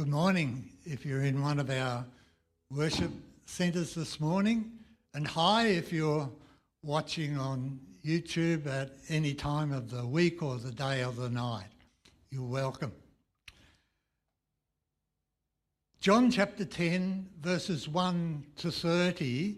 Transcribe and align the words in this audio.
Good 0.00 0.08
morning 0.08 0.64
if 0.86 1.04
you're 1.04 1.24
in 1.24 1.42
one 1.42 1.60
of 1.60 1.68
our 1.68 2.06
worship 2.70 3.10
centres 3.44 3.94
this 3.94 4.18
morning, 4.18 4.72
and 5.12 5.28
hi 5.28 5.66
if 5.66 5.92
you're 5.92 6.26
watching 6.82 7.36
on 7.36 7.78
YouTube 8.02 8.66
at 8.66 8.92
any 9.10 9.34
time 9.34 9.72
of 9.72 9.90
the 9.90 10.06
week 10.06 10.42
or 10.42 10.56
the 10.56 10.72
day 10.72 11.04
or 11.04 11.12
the 11.12 11.28
night. 11.28 11.66
You're 12.30 12.48
welcome. 12.48 12.92
John 16.00 16.30
chapter 16.30 16.64
10, 16.64 17.28
verses 17.42 17.86
1 17.86 18.46
to 18.56 18.72
30, 18.72 19.56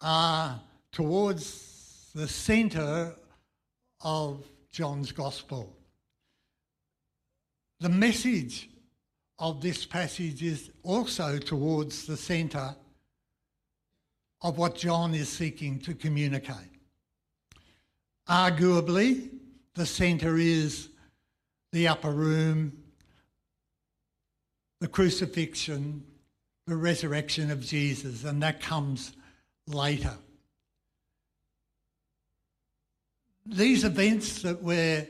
are 0.00 0.62
towards 0.92 2.08
the 2.14 2.26
centre 2.26 3.14
of 4.00 4.46
John's 4.70 5.12
Gospel. 5.12 5.76
The 7.80 7.90
message 7.90 8.70
of 9.42 9.60
this 9.60 9.84
passage 9.84 10.40
is 10.40 10.70
also 10.84 11.36
towards 11.36 12.06
the 12.06 12.16
centre 12.16 12.76
of 14.40 14.56
what 14.56 14.76
John 14.76 15.14
is 15.14 15.28
seeking 15.28 15.80
to 15.80 15.94
communicate. 15.94 16.70
Arguably, 18.28 19.30
the 19.74 19.84
centre 19.84 20.36
is 20.38 20.90
the 21.72 21.88
upper 21.88 22.12
room, 22.12 22.84
the 24.80 24.86
crucifixion, 24.86 26.04
the 26.68 26.76
resurrection 26.76 27.50
of 27.50 27.62
Jesus, 27.62 28.22
and 28.22 28.40
that 28.44 28.60
comes 28.60 29.10
later. 29.66 30.16
These 33.44 33.82
events 33.82 34.42
that 34.42 34.62
we're 34.62 35.08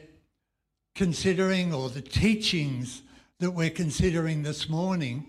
considering, 0.95 1.75
or 1.75 1.91
the 1.91 2.01
teachings 2.01 3.03
that 3.43 3.51
we're 3.51 3.71
considering 3.71 4.45
this 4.45 4.69
morning 4.69 5.27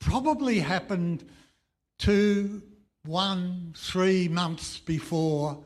probably 0.00 0.58
happened 0.58 1.24
two, 1.96 2.60
one, 3.04 3.72
three 3.76 4.26
months 4.26 4.80
before 4.80 5.62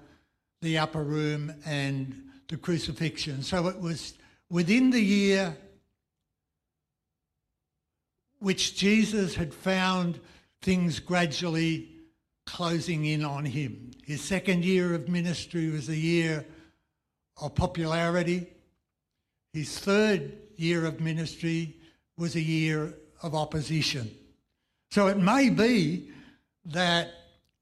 the 0.61 0.77
upper 0.77 1.03
room 1.03 1.51
and 1.65 2.23
the 2.49 2.59
crucifixion. 2.59 3.43
So 3.43 3.67
it 3.69 3.81
was 3.81 4.13
within 4.51 4.91
the 4.91 5.01
year 5.01 5.57
which 8.41 8.77
Jesus 8.77 9.35
had 9.35 9.55
found 9.55 10.21
things 10.61 11.01
gradually 11.01 11.89
closing 12.45 13.07
in 13.07 13.25
on 13.25 13.47
him. 13.47 13.93
His 14.05 14.21
second 14.21 14.67
year 14.67 14.93
of 14.93 15.09
ministry 15.09 15.71
was 15.71 15.89
a 15.89 15.97
year 15.97 16.45
of 17.41 17.55
popularity. 17.55 18.49
His 19.55 19.79
third 19.79 20.50
year 20.61 20.85
of 20.85 21.01
ministry 21.01 21.75
was 22.17 22.37
a 22.37 22.41
year 22.41 22.95
of 23.23 23.35
opposition. 23.35 24.11
So 24.91 25.07
it 25.07 25.17
may 25.17 25.49
be 25.49 26.11
that 26.67 27.09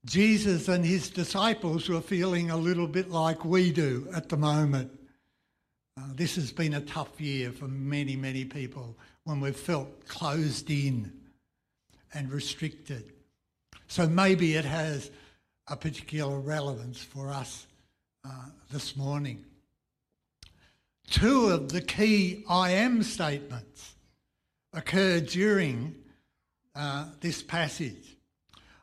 Jesus 0.05 0.67
and 0.67 0.85
his 0.85 1.09
disciples 1.09 1.87
were 1.87 2.01
feeling 2.01 2.51
a 2.51 2.57
little 2.57 2.87
bit 2.87 3.09
like 3.09 3.45
we 3.45 3.71
do 3.71 4.07
at 4.13 4.29
the 4.29 4.37
moment. 4.37 4.91
Uh, 5.97 6.03
this 6.15 6.35
has 6.35 6.51
been 6.51 6.73
a 6.73 6.81
tough 6.81 7.19
year 7.19 7.51
for 7.51 7.67
many, 7.67 8.15
many 8.15 8.45
people 8.45 8.97
when 9.23 9.39
we've 9.39 9.55
felt 9.55 10.07
closed 10.07 10.69
in 10.69 11.11
and 12.13 12.31
restricted. 12.31 13.13
So 13.87 14.07
maybe 14.07 14.55
it 14.55 14.65
has 14.65 15.11
a 15.67 15.75
particular 15.75 16.39
relevance 16.39 17.01
for 17.01 17.29
us 17.29 17.67
uh, 18.25 18.45
this 18.71 18.97
morning 18.97 19.45
two 21.09 21.47
of 21.47 21.71
the 21.71 21.81
key 21.81 22.43
I 22.47 22.71
am 22.71 23.03
statements 23.03 23.95
occur 24.73 25.19
during 25.19 25.95
uh, 26.75 27.05
this 27.19 27.41
passage. 27.41 28.17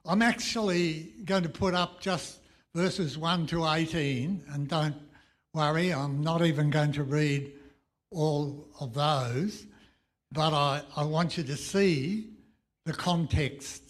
I'm 0.05 0.23
actually 0.23 1.12
going 1.25 1.45
to 1.45 1.49
put 1.49 1.75
up 1.75 2.00
just 2.00 2.39
verses 2.75 3.17
1 3.17 3.47
to 3.49 3.67
18, 3.67 4.45
and 4.50 4.69
don't 4.69 4.97
worry, 5.55 5.93
I'm 5.93 6.21
not 6.21 6.45
even 6.45 6.71
going 6.71 6.93
to 6.93 7.03
read 7.03 7.53
all 8.11 8.69
of 8.81 8.95
those, 8.95 9.67
but 10.33 10.53
I, 10.53 10.83
I 10.97 11.05
want 11.05 11.39
you 11.39 11.45
to 11.45 11.56
see 11.56 12.31
the 12.84 12.93
context 12.93 13.83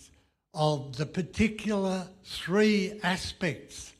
of 0.54 0.96
the 0.96 1.06
particular 1.06 2.06
three 2.24 2.98
aspects 3.02 3.92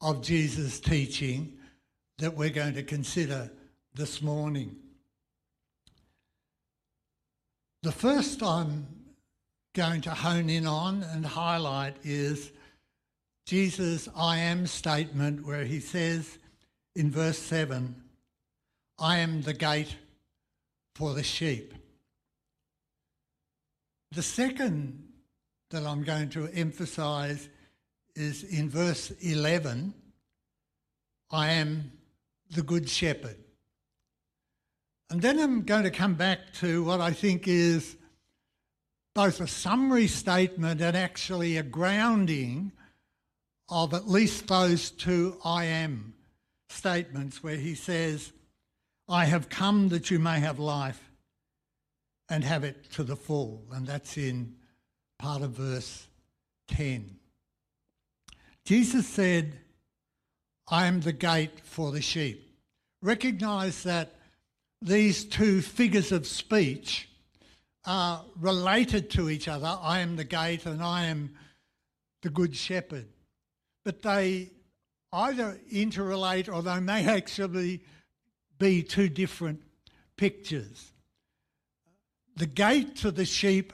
of 0.00 0.22
Jesus' 0.22 0.78
teaching 0.78 1.54
that 2.18 2.36
we're 2.36 2.50
going 2.50 2.74
to 2.74 2.82
consider 2.82 3.50
this 3.94 4.20
morning. 4.20 4.74
The 7.82 7.92
first 7.92 8.42
I'm 8.42 8.86
going 9.72 10.00
to 10.00 10.10
hone 10.10 10.50
in 10.50 10.66
on 10.66 11.04
and 11.04 11.24
highlight 11.24 11.96
is 12.02 12.50
Jesus' 13.46 14.08
I 14.16 14.38
am 14.38 14.66
statement, 14.66 15.46
where 15.46 15.64
he 15.64 15.78
says 15.78 16.38
in 16.96 17.10
verse 17.10 17.38
7, 17.38 17.94
I 18.98 19.18
am 19.18 19.42
the 19.42 19.52
gate 19.52 19.96
for 20.94 21.14
the 21.14 21.22
sheep. 21.22 21.74
The 24.12 24.22
second 24.22 25.08
that 25.70 25.84
I'm 25.84 26.02
going 26.04 26.30
to 26.30 26.48
emphasize 26.48 27.48
is 28.16 28.44
in 28.44 28.70
verse 28.70 29.10
11, 29.20 29.92
I 31.30 31.50
am 31.50 31.92
the 32.50 32.62
good 32.62 32.88
shepherd. 32.88 33.43
And 35.10 35.20
then 35.20 35.38
I'm 35.38 35.62
going 35.62 35.84
to 35.84 35.90
come 35.90 36.14
back 36.14 36.38
to 36.60 36.82
what 36.84 37.00
I 37.00 37.12
think 37.12 37.46
is 37.46 37.96
both 39.14 39.40
a 39.40 39.46
summary 39.46 40.08
statement 40.08 40.80
and 40.80 40.96
actually 40.96 41.56
a 41.56 41.62
grounding 41.62 42.72
of 43.68 43.94
at 43.94 44.08
least 44.08 44.48
those 44.48 44.90
two 44.90 45.38
I 45.44 45.66
am 45.66 46.14
statements 46.68 47.42
where 47.42 47.56
he 47.56 47.74
says, 47.74 48.32
I 49.08 49.26
have 49.26 49.48
come 49.48 49.88
that 49.90 50.10
you 50.10 50.18
may 50.18 50.40
have 50.40 50.58
life 50.58 51.12
and 52.28 52.42
have 52.42 52.64
it 52.64 52.90
to 52.92 53.04
the 53.04 53.16
full. 53.16 53.62
And 53.72 53.86
that's 53.86 54.16
in 54.16 54.54
part 55.18 55.42
of 55.42 55.52
verse 55.52 56.08
10. 56.68 57.16
Jesus 58.64 59.06
said, 59.06 59.58
I 60.68 60.86
am 60.86 61.00
the 61.00 61.12
gate 61.12 61.60
for 61.62 61.92
the 61.92 62.00
sheep. 62.00 62.50
Recognize 63.02 63.82
that 63.82 64.13
these 64.84 65.24
two 65.24 65.62
figures 65.62 66.12
of 66.12 66.26
speech 66.26 67.08
are 67.86 68.22
related 68.38 69.10
to 69.10 69.30
each 69.30 69.48
other. 69.48 69.78
I 69.80 70.00
am 70.00 70.16
the 70.16 70.24
gate 70.24 70.66
and 70.66 70.82
I 70.82 71.06
am 71.06 71.34
the 72.22 72.28
good 72.28 72.54
shepherd. 72.54 73.06
But 73.82 74.02
they 74.02 74.50
either 75.10 75.58
interrelate 75.72 76.52
or 76.52 76.62
they 76.62 76.80
may 76.80 77.06
actually 77.06 77.82
be 78.58 78.82
two 78.82 79.08
different 79.08 79.62
pictures. 80.16 80.92
The 82.36 82.46
gate 82.46 82.96
to 82.96 83.10
the 83.10 83.24
sheep 83.24 83.72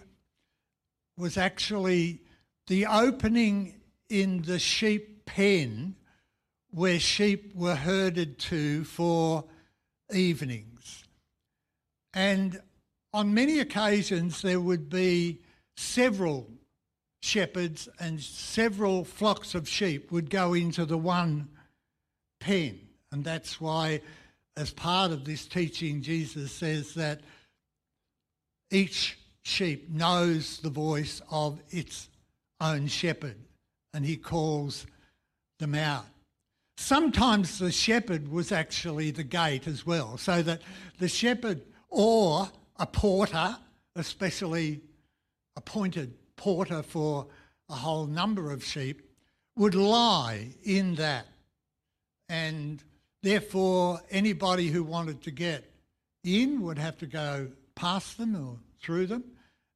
was 1.16 1.36
actually 1.36 2.20
the 2.68 2.86
opening 2.86 3.80
in 4.08 4.42
the 4.42 4.60
sheep 4.60 5.26
pen 5.26 5.96
where 6.70 7.00
sheep 7.00 7.52
were 7.56 7.74
herded 7.74 8.38
to 8.38 8.84
for 8.84 9.44
evenings. 10.12 10.69
And 12.14 12.60
on 13.12 13.34
many 13.34 13.60
occasions, 13.60 14.42
there 14.42 14.60
would 14.60 14.88
be 14.88 15.40
several 15.76 16.48
shepherds 17.22 17.88
and 17.98 18.20
several 18.20 19.04
flocks 19.04 19.54
of 19.54 19.68
sheep 19.68 20.10
would 20.10 20.30
go 20.30 20.54
into 20.54 20.84
the 20.84 20.98
one 20.98 21.48
pen. 22.40 22.80
And 23.12 23.24
that's 23.24 23.60
why, 23.60 24.00
as 24.56 24.72
part 24.72 25.10
of 25.10 25.24
this 25.24 25.46
teaching, 25.46 26.02
Jesus 26.02 26.52
says 26.52 26.94
that 26.94 27.20
each 28.70 29.18
sheep 29.42 29.90
knows 29.90 30.58
the 30.58 30.70
voice 30.70 31.20
of 31.30 31.60
its 31.70 32.08
own 32.60 32.86
shepherd 32.86 33.36
and 33.92 34.04
he 34.04 34.16
calls 34.16 34.86
them 35.58 35.74
out. 35.74 36.06
Sometimes 36.76 37.58
the 37.58 37.72
shepherd 37.72 38.30
was 38.30 38.52
actually 38.52 39.10
the 39.10 39.24
gate 39.24 39.66
as 39.66 39.84
well, 39.84 40.16
so 40.16 40.42
that 40.42 40.62
the 40.98 41.08
shepherd 41.08 41.60
or 41.90 42.48
a 42.76 42.86
porter, 42.86 43.56
especially 43.96 44.80
appointed 45.56 46.14
porter 46.36 46.82
for 46.82 47.26
a 47.68 47.74
whole 47.74 48.06
number 48.06 48.50
of 48.50 48.64
sheep, 48.64 49.02
would 49.56 49.74
lie 49.74 50.48
in 50.62 50.94
that. 50.94 51.26
And 52.28 52.82
therefore, 53.22 54.00
anybody 54.10 54.68
who 54.68 54.82
wanted 54.82 55.22
to 55.22 55.30
get 55.30 55.70
in 56.24 56.62
would 56.62 56.78
have 56.78 56.96
to 56.98 57.06
go 57.06 57.50
past 57.74 58.18
them 58.18 58.36
or 58.36 58.58
through 58.80 59.06
them, 59.06 59.24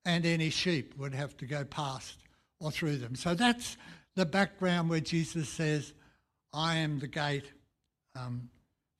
and 0.04 0.24
any 0.24 0.50
sheep 0.50 0.94
would 0.96 1.14
have 1.14 1.36
to 1.38 1.46
go 1.46 1.64
past 1.64 2.18
or 2.60 2.70
through 2.70 2.96
them. 2.96 3.16
So 3.16 3.34
that's 3.34 3.76
the 4.14 4.24
background 4.24 4.88
where 4.88 5.00
Jesus 5.00 5.48
says, 5.48 5.92
I 6.52 6.76
am 6.76 7.00
the 7.00 7.08
gate 7.08 7.50
um, 8.14 8.48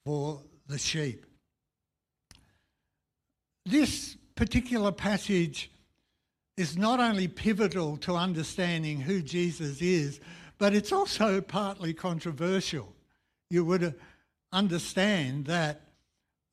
for 0.05 0.43
the 0.67 0.79
sheep. 0.79 1.25
This 3.67 4.17
particular 4.35 4.93
passage 4.93 5.71
is 6.57 6.77
not 6.77 7.01
only 7.01 7.29
pivotal 7.29 7.97
to 7.99 8.15
understanding 8.15 9.01
who 9.01 9.23
Jesus 9.23 9.81
is, 9.81 10.21
but 10.59 10.75
it's 10.75 10.93
also 10.93 11.41
partly 11.41 11.93
controversial. 11.93 12.93
You 13.51 13.65
would 13.65 13.95
understand 14.53 15.47
that 15.47 15.81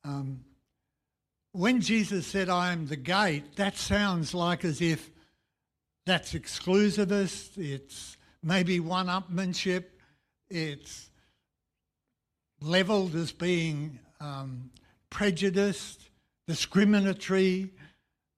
um, 0.04 0.40
when 1.52 1.80
Jesus 1.80 2.26
said, 2.26 2.48
I 2.48 2.72
am 2.72 2.86
the 2.86 2.96
gate, 2.96 3.56
that 3.56 3.76
sounds 3.76 4.34
like 4.34 4.64
as 4.64 4.80
if 4.80 5.10
that's 6.04 6.32
exclusivist, 6.32 7.58
it's 7.58 8.16
maybe 8.42 8.80
one 8.80 9.06
upmanship, 9.06 9.84
it's 10.50 11.10
levelled 12.60 13.14
as 13.14 13.32
being 13.32 13.98
um, 14.20 14.70
prejudiced, 15.10 16.08
discriminatory, 16.46 17.70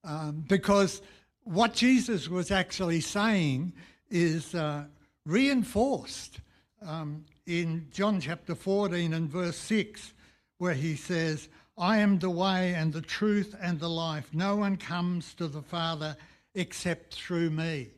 um, 0.04 0.44
because 0.48 1.02
what 1.44 1.74
Jesus 1.74 2.28
was 2.28 2.50
actually 2.50 3.00
saying 3.00 3.72
is 4.10 4.54
uh, 4.54 4.84
reinforced 5.26 6.40
um, 6.86 7.24
in 7.46 7.86
John 7.92 8.20
chapter 8.20 8.54
14 8.54 9.12
and 9.12 9.28
verse 9.28 9.56
6, 9.56 10.12
where 10.58 10.74
he 10.74 10.96
says, 10.96 11.48
I 11.76 11.98
am 11.98 12.18
the 12.18 12.30
way 12.30 12.74
and 12.74 12.92
the 12.92 13.02
truth 13.02 13.54
and 13.60 13.80
the 13.80 13.88
life. 13.88 14.28
No 14.32 14.56
one 14.56 14.76
comes 14.76 15.34
to 15.34 15.48
the 15.48 15.62
Father 15.62 16.16
except 16.54 17.14
through 17.14 17.50
me. 17.50 17.88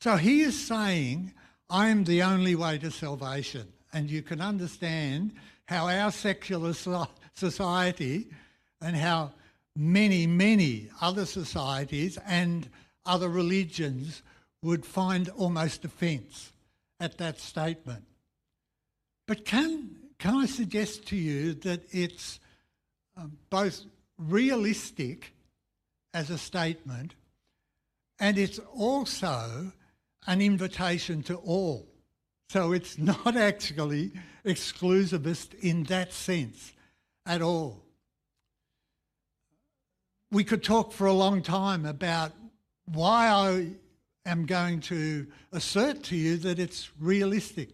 So 0.00 0.16
he 0.16 0.42
is 0.42 0.66
saying, 0.66 1.32
I 1.70 1.88
am 1.88 2.04
the 2.04 2.22
only 2.22 2.54
way 2.54 2.78
to 2.78 2.90
salvation. 2.90 3.72
And 3.92 4.10
you 4.10 4.22
can 4.22 4.40
understand 4.40 5.32
how 5.66 5.88
our 5.88 6.12
secular 6.12 6.74
society 7.34 8.28
and 8.80 8.94
how 8.94 9.32
many, 9.76 10.26
many 10.26 10.88
other 11.00 11.26
societies 11.26 12.18
and 12.26 12.68
other 13.04 13.28
religions 13.28 14.22
would 14.62 14.84
find 14.84 15.28
almost 15.30 15.84
offence 15.84 16.52
at 16.98 17.18
that 17.18 17.38
statement. 17.38 18.04
But 19.26 19.44
can, 19.44 19.90
can 20.18 20.36
I 20.36 20.46
suggest 20.46 21.06
to 21.08 21.16
you 21.16 21.54
that 21.54 21.82
it's 21.90 22.40
um, 23.16 23.36
both 23.50 23.82
realistic 24.18 25.32
as 26.14 26.30
a 26.30 26.38
statement 26.38 27.14
and 28.18 28.38
it's 28.38 28.58
also 28.74 29.72
an 30.26 30.40
invitation 30.40 31.22
to 31.24 31.36
all. 31.36 31.86
So 32.48 32.72
it's 32.72 32.98
not 33.12 33.36
actually 33.36 34.12
exclusivist 34.44 35.54
in 35.60 35.84
that 35.84 36.12
sense 36.12 36.72
at 37.26 37.42
all. 37.42 37.85
We 40.30 40.44
could 40.44 40.62
talk 40.62 40.92
for 40.92 41.06
a 41.06 41.12
long 41.12 41.42
time 41.42 41.86
about 41.86 42.32
why 42.86 43.28
I 43.28 43.70
am 44.28 44.46
going 44.46 44.80
to 44.82 45.26
assert 45.52 46.02
to 46.04 46.16
you 46.16 46.36
that 46.38 46.58
it's 46.58 46.90
realistic. 46.98 47.70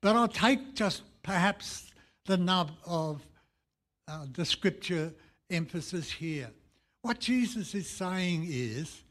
But 0.00 0.16
I'll 0.16 0.28
take 0.28 0.74
just 0.74 1.02
perhaps 1.22 1.90
the 2.26 2.36
nub 2.36 2.70
of 2.86 3.22
uh, 4.08 4.26
the 4.32 4.44
scripture 4.44 5.12
emphasis 5.50 6.10
here. 6.10 6.50
What 7.02 7.18
Jesus 7.18 7.74
is 7.74 7.88
saying 7.88 8.46
is 8.48 9.02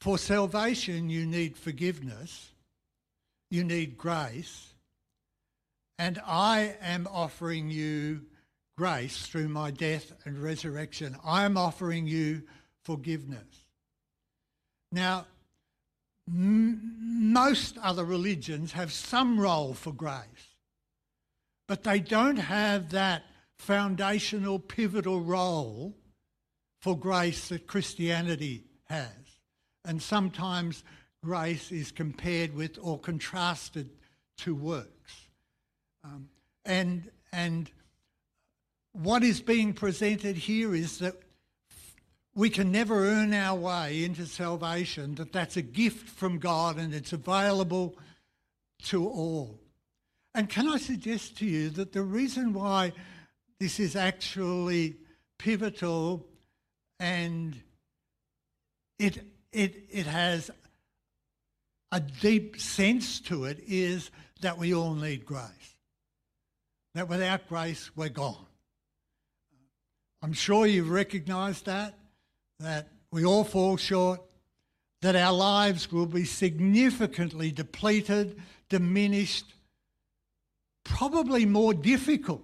for 0.00 0.18
salvation, 0.18 1.10
you 1.10 1.26
need 1.26 1.56
forgiveness, 1.56 2.52
you 3.50 3.64
need 3.64 3.98
grace, 3.98 4.72
and 5.98 6.20
I 6.24 6.76
am 6.80 7.08
offering 7.10 7.70
you 7.70 8.22
grace 8.78 9.26
through 9.26 9.48
my 9.48 9.72
death 9.72 10.12
and 10.24 10.38
resurrection. 10.38 11.16
I 11.24 11.44
am 11.44 11.56
offering 11.56 12.06
you 12.06 12.44
forgiveness. 12.84 13.66
Now, 14.92 15.26
m- 16.28 17.32
most 17.32 17.76
other 17.78 18.04
religions 18.04 18.70
have 18.72 18.92
some 18.92 19.38
role 19.38 19.74
for 19.74 19.92
grace, 19.92 20.54
but 21.66 21.82
they 21.82 21.98
don't 21.98 22.36
have 22.36 22.90
that 22.90 23.24
foundational, 23.56 24.60
pivotal 24.60 25.22
role 25.22 25.96
for 26.80 26.96
grace 26.96 27.48
that 27.48 27.66
Christianity 27.66 28.62
has. 28.84 29.40
And 29.84 30.00
sometimes 30.00 30.84
grace 31.24 31.72
is 31.72 31.90
compared 31.90 32.54
with 32.54 32.78
or 32.80 33.00
contrasted 33.00 33.90
to 34.36 34.54
works. 34.54 35.26
Um, 36.04 36.28
and, 36.64 37.10
and 37.32 37.68
what 38.98 39.22
is 39.22 39.40
being 39.40 39.72
presented 39.72 40.36
here 40.36 40.74
is 40.74 40.98
that 40.98 41.14
we 42.34 42.50
can 42.50 42.72
never 42.72 43.06
earn 43.06 43.32
our 43.32 43.56
way 43.56 44.04
into 44.04 44.26
salvation, 44.26 45.14
that 45.16 45.32
that's 45.32 45.56
a 45.56 45.62
gift 45.62 46.08
from 46.08 46.38
God 46.38 46.78
and 46.78 46.92
it's 46.92 47.12
available 47.12 47.96
to 48.84 49.08
all. 49.08 49.60
And 50.34 50.48
can 50.48 50.68
I 50.68 50.78
suggest 50.78 51.38
to 51.38 51.46
you 51.46 51.70
that 51.70 51.92
the 51.92 52.02
reason 52.02 52.52
why 52.52 52.92
this 53.60 53.80
is 53.80 53.96
actually 53.96 54.96
pivotal 55.38 56.26
and 56.98 57.60
it, 58.98 59.18
it, 59.52 59.84
it 59.90 60.06
has 60.06 60.50
a 61.92 62.00
deep 62.00 62.60
sense 62.60 63.20
to 63.20 63.44
it 63.44 63.60
is 63.66 64.10
that 64.40 64.58
we 64.58 64.74
all 64.74 64.94
need 64.94 65.24
grace. 65.24 65.44
That 66.94 67.08
without 67.08 67.48
grace, 67.48 67.90
we're 67.94 68.08
gone. 68.08 68.47
I'm 70.22 70.32
sure 70.32 70.66
you've 70.66 70.90
recognised 70.90 71.66
that 71.66 71.94
that 72.60 72.88
we 73.12 73.24
all 73.24 73.44
fall 73.44 73.76
short, 73.76 74.20
that 75.00 75.14
our 75.14 75.32
lives 75.32 75.92
will 75.92 76.06
be 76.06 76.24
significantly 76.24 77.52
depleted, 77.52 78.36
diminished, 78.68 79.54
probably 80.82 81.46
more 81.46 81.72
difficult 81.72 82.42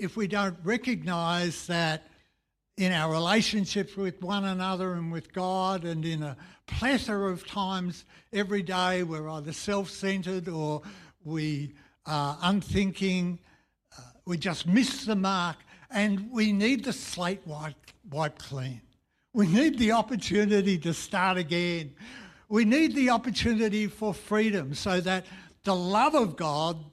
if 0.00 0.16
we 0.16 0.26
don't 0.26 0.56
recognise 0.64 1.68
that 1.68 2.08
in 2.76 2.90
our 2.90 3.12
relationships 3.12 3.96
with 3.96 4.20
one 4.20 4.44
another 4.44 4.94
and 4.94 5.12
with 5.12 5.32
God, 5.32 5.84
and 5.84 6.04
in 6.04 6.24
a 6.24 6.36
plethora 6.66 7.30
of 7.30 7.46
times 7.46 8.04
every 8.32 8.62
day, 8.62 9.04
we're 9.04 9.28
either 9.28 9.52
self 9.52 9.90
centered 9.90 10.48
or 10.48 10.82
we 11.24 11.72
are 12.04 12.36
unthinking, 12.42 13.38
uh, 13.96 14.02
we 14.24 14.36
just 14.36 14.66
miss 14.66 15.04
the 15.04 15.14
mark, 15.14 15.58
and 15.90 16.30
we 16.30 16.52
need 16.52 16.84
the 16.84 16.92
slate 16.92 17.42
wiped, 17.46 18.38
clean. 18.38 18.80
We 19.32 19.46
need 19.46 19.78
the 19.78 19.92
opportunity 19.92 20.78
to 20.78 20.94
start 20.94 21.38
again. 21.38 21.94
We 22.48 22.64
need 22.64 22.94
the 22.94 23.10
opportunity 23.10 23.88
for 23.88 24.14
freedom 24.14 24.74
so 24.74 25.00
that 25.00 25.26
the 25.64 25.74
love 25.74 26.14
of 26.14 26.36
God, 26.36 26.84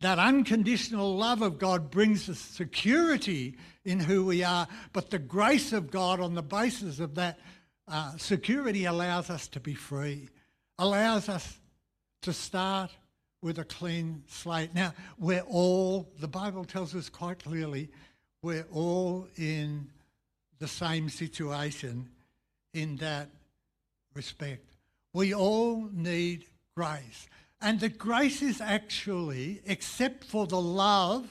that 0.00 0.18
unconditional 0.18 1.16
love 1.16 1.42
of 1.42 1.58
God, 1.58 1.90
brings 1.90 2.28
us 2.28 2.38
security 2.38 3.56
in 3.84 4.00
who 4.00 4.24
we 4.24 4.42
are. 4.42 4.66
But 4.92 5.10
the 5.10 5.18
grace 5.18 5.72
of 5.72 5.90
God, 5.90 6.20
on 6.20 6.34
the 6.34 6.42
basis 6.42 6.98
of 6.98 7.14
that 7.14 7.38
uh, 7.86 8.16
security, 8.16 8.86
allows 8.86 9.30
us 9.30 9.46
to 9.48 9.60
be 9.60 9.74
free, 9.74 10.28
allows 10.78 11.28
us 11.28 11.58
to 12.22 12.32
start 12.32 12.90
with 13.42 13.58
a 13.58 13.64
clean 13.64 14.24
slate. 14.26 14.74
Now, 14.74 14.94
we're 15.18 15.42
all, 15.42 16.10
the 16.18 16.26
Bible 16.26 16.64
tells 16.64 16.94
us 16.94 17.10
quite 17.10 17.44
clearly, 17.44 17.90
we're 18.44 18.66
all 18.70 19.26
in 19.36 19.86
the 20.58 20.68
same 20.68 21.08
situation 21.08 22.10
in 22.74 22.96
that 22.96 23.30
respect. 24.14 24.76
We 25.14 25.34
all 25.34 25.88
need 25.90 26.44
grace. 26.76 27.26
And 27.62 27.80
the 27.80 27.88
grace 27.88 28.42
is 28.42 28.60
actually, 28.60 29.62
except 29.64 30.24
for 30.24 30.46
the 30.46 30.60
love 30.60 31.26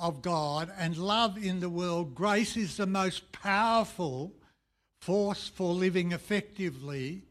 of 0.00 0.22
God 0.22 0.72
and 0.78 0.96
love 0.96 1.36
in 1.36 1.60
the 1.60 1.68
world, 1.68 2.14
grace 2.14 2.56
is 2.56 2.78
the 2.78 2.86
most 2.86 3.30
powerful 3.32 4.32
force 5.02 5.48
for 5.48 5.74
living 5.74 6.12
effectively 6.12 7.24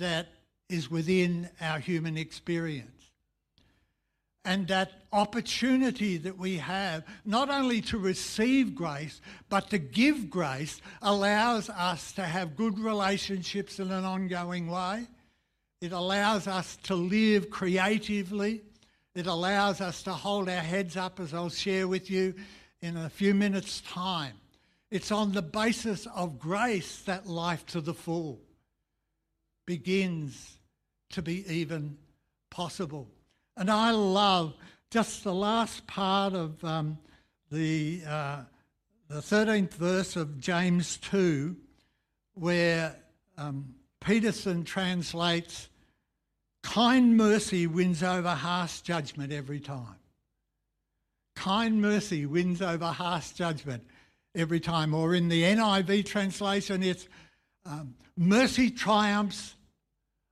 that 0.00 0.26
is 0.68 0.90
within 0.90 1.48
our 1.60 1.78
human 1.78 2.16
experience 2.18 2.97
and 4.44 4.68
that 4.68 4.92
opportunity 5.12 6.16
that 6.18 6.38
we 6.38 6.56
have, 6.56 7.04
not 7.24 7.50
only 7.50 7.80
to 7.82 7.98
receive 7.98 8.74
grace, 8.74 9.20
but 9.48 9.70
to 9.70 9.78
give 9.78 10.30
grace, 10.30 10.80
allows 11.02 11.68
us 11.70 12.12
to 12.12 12.22
have 12.22 12.56
good 12.56 12.78
relationships 12.78 13.78
in 13.78 13.90
an 13.90 14.04
ongoing 14.04 14.68
way. 14.68 15.06
It 15.80 15.92
allows 15.92 16.46
us 16.46 16.76
to 16.84 16.94
live 16.94 17.50
creatively. 17.50 18.62
It 19.14 19.26
allows 19.26 19.80
us 19.80 20.02
to 20.04 20.12
hold 20.12 20.48
our 20.48 20.60
heads 20.60 20.96
up, 20.96 21.20
as 21.20 21.34
I'll 21.34 21.50
share 21.50 21.88
with 21.88 22.10
you 22.10 22.34
in 22.80 22.96
a 22.96 23.10
few 23.10 23.34
minutes' 23.34 23.80
time. 23.82 24.34
It's 24.90 25.12
on 25.12 25.32
the 25.32 25.42
basis 25.42 26.06
of 26.14 26.38
grace 26.38 27.02
that 27.02 27.26
life 27.26 27.66
to 27.66 27.80
the 27.80 27.94
full 27.94 28.40
begins 29.66 30.56
to 31.10 31.20
be 31.20 31.44
even 31.52 31.98
possible. 32.50 33.08
And 33.58 33.72
I 33.72 33.90
love 33.90 34.54
just 34.88 35.24
the 35.24 35.34
last 35.34 35.84
part 35.88 36.32
of 36.32 36.62
um, 36.62 36.96
the, 37.50 38.02
uh, 38.06 38.42
the 39.08 39.16
13th 39.16 39.74
verse 39.74 40.14
of 40.14 40.38
James 40.38 40.96
2, 40.98 41.56
where 42.34 42.94
um, 43.36 43.74
Peterson 43.98 44.62
translates, 44.62 45.68
kind 46.62 47.16
mercy 47.16 47.66
wins 47.66 48.04
over 48.04 48.30
harsh 48.30 48.80
judgment 48.82 49.32
every 49.32 49.58
time. 49.58 49.96
Kind 51.34 51.82
mercy 51.82 52.26
wins 52.26 52.62
over 52.62 52.86
harsh 52.86 53.32
judgment 53.32 53.82
every 54.36 54.60
time. 54.60 54.94
Or 54.94 55.16
in 55.16 55.28
the 55.28 55.42
NIV 55.42 56.06
translation, 56.06 56.84
it's 56.84 57.08
um, 57.66 57.96
mercy 58.16 58.70
triumphs 58.70 59.56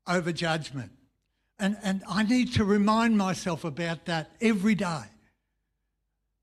over 0.07 0.31
judgment. 0.31 0.93
And, 1.59 1.77
and 1.83 2.03
I 2.09 2.23
need 2.23 2.53
to 2.55 2.65
remind 2.65 3.17
myself 3.17 3.65
about 3.65 4.05
that 4.07 4.31
every 4.41 4.75
day. 4.75 5.03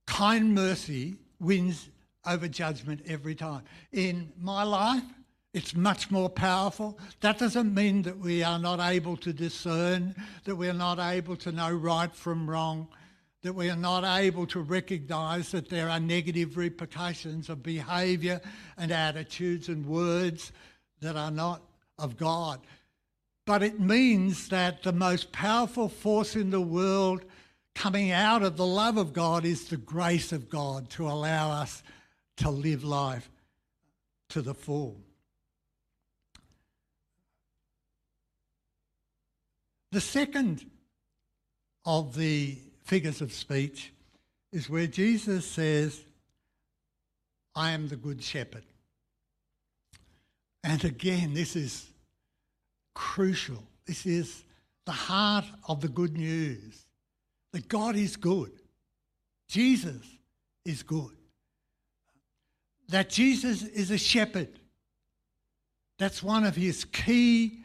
Kind 0.08 0.56
mercy 0.56 1.16
wins 1.40 1.90
over 2.26 2.48
judgment 2.48 3.02
every 3.08 3.36
time. 3.36 3.64
In 3.92 4.32
my 4.40 4.64
life, 4.64 5.04
it's 5.54 5.76
much 5.76 6.10
more 6.10 6.30
powerful. 6.30 6.98
That 7.22 7.38
doesn't 7.38 7.76
mean 7.76 8.02
that 8.04 8.18
we 8.18 8.44
are 8.44 8.58
not 8.58 8.80
able 8.80 9.18
to 9.18 9.32
discern, 9.32 10.16
that 10.46 10.56
we 10.56 10.68
are 10.68 10.74
not 10.74 10.98
able 10.98 11.36
to 11.38 11.52
know 11.52 11.72
right 11.72 12.14
from 12.14 12.50
wrong, 12.50 12.88
that 13.44 13.54
we 13.54 13.70
are 13.70 13.76
not 13.76 14.04
able 14.04 14.48
to 14.48 14.62
recognise 14.62 15.52
that 15.52 15.70
there 15.70 15.90
are 15.90 16.00
negative 16.00 16.58
repercussions 16.58 17.50
of 17.50 17.62
behaviour 17.62 18.42
and 18.78 18.92
attitudes 18.92 19.70
and 19.70 19.86
words 19.86 20.52
that 21.02 21.16
are 21.16 21.32
not 21.32 21.62
of 22.00 22.18
God. 22.18 22.60
But 23.46 23.62
it 23.62 23.80
means 23.80 24.48
that 24.50 24.84
the 24.84 24.94
most 24.94 25.32
powerful 25.32 25.90
force 25.90 26.36
in 26.36 26.50
the 26.50 26.62
world 26.62 27.26
coming 27.76 28.12
out 28.12 28.44
of 28.44 28.56
the 28.56 28.66
love 28.66 28.98
of 28.98 29.14
God 29.14 29.46
is 29.46 29.68
the 29.68 29.78
grace 29.78 30.32
of 30.32 30.50
God 30.50 30.90
to 30.92 31.08
allow 31.08 31.52
us 31.52 31.84
to 32.38 32.50
live 32.50 32.84
life 32.84 33.30
to 34.30 34.42
the 34.42 34.54
full. 34.54 34.98
The 39.92 40.02
second 40.02 40.66
of 41.86 42.16
the 42.16 42.58
figures 42.84 43.22
of 43.22 43.34
speech 43.34 43.92
is 44.52 44.70
where 44.70 44.88
Jesus 44.88 45.46
says, 45.46 46.04
I 47.56 47.72
am 47.72 47.88
the 47.88 47.96
good 47.96 48.24
shepherd. 48.24 48.64
And 50.64 50.84
again, 50.84 51.34
this 51.34 51.56
is 51.56 51.93
crucial. 52.94 53.64
This 53.86 54.06
is 54.06 54.44
the 54.86 54.92
heart 54.92 55.46
of 55.68 55.82
the 55.82 55.88
good 55.88 56.18
news 56.18 56.86
that 57.52 57.68
God 57.68 57.96
is 57.96 58.16
good. 58.16 58.52
Jesus 59.48 60.04
is 60.66 60.84
good 60.84 61.12
that 62.94 63.10
Jesus 63.10 63.64
is 63.64 63.92
a 63.92 63.98
shepherd. 63.98 64.60
That's 66.00 66.22
one 66.22 66.46
of 66.46 66.56
his 66.56 66.86
key 66.86 67.64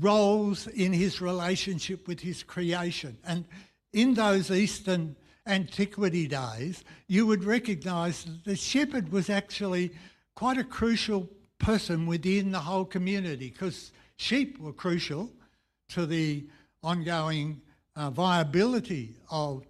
roles 0.00 0.66
in 0.68 0.92
his 0.92 1.20
relationship 1.20 2.06
with 2.06 2.20
his 2.20 2.42
creation. 2.42 3.18
And 3.24 3.44
in 3.92 4.14
those 4.14 4.50
Eastern 4.50 5.16
antiquity 5.46 6.28
days, 6.28 6.84
you 7.06 7.26
would 7.26 7.44
recognise 7.44 8.24
that 8.24 8.44
the 8.44 8.56
shepherd 8.56 9.10
was 9.10 9.30
actually 9.30 9.92
quite 10.36 10.58
a 10.58 10.64
crucial 10.64 11.28
person 11.58 12.06
within 12.06 12.50
the 12.52 12.60
whole 12.60 12.84
community 12.84 13.50
because 13.50 13.92
sheep 14.16 14.58
were 14.58 14.72
crucial 14.72 15.30
to 15.88 16.06
the 16.06 16.46
ongoing 16.82 17.60
uh, 17.96 18.10
viability 18.10 19.16
of 19.30 19.66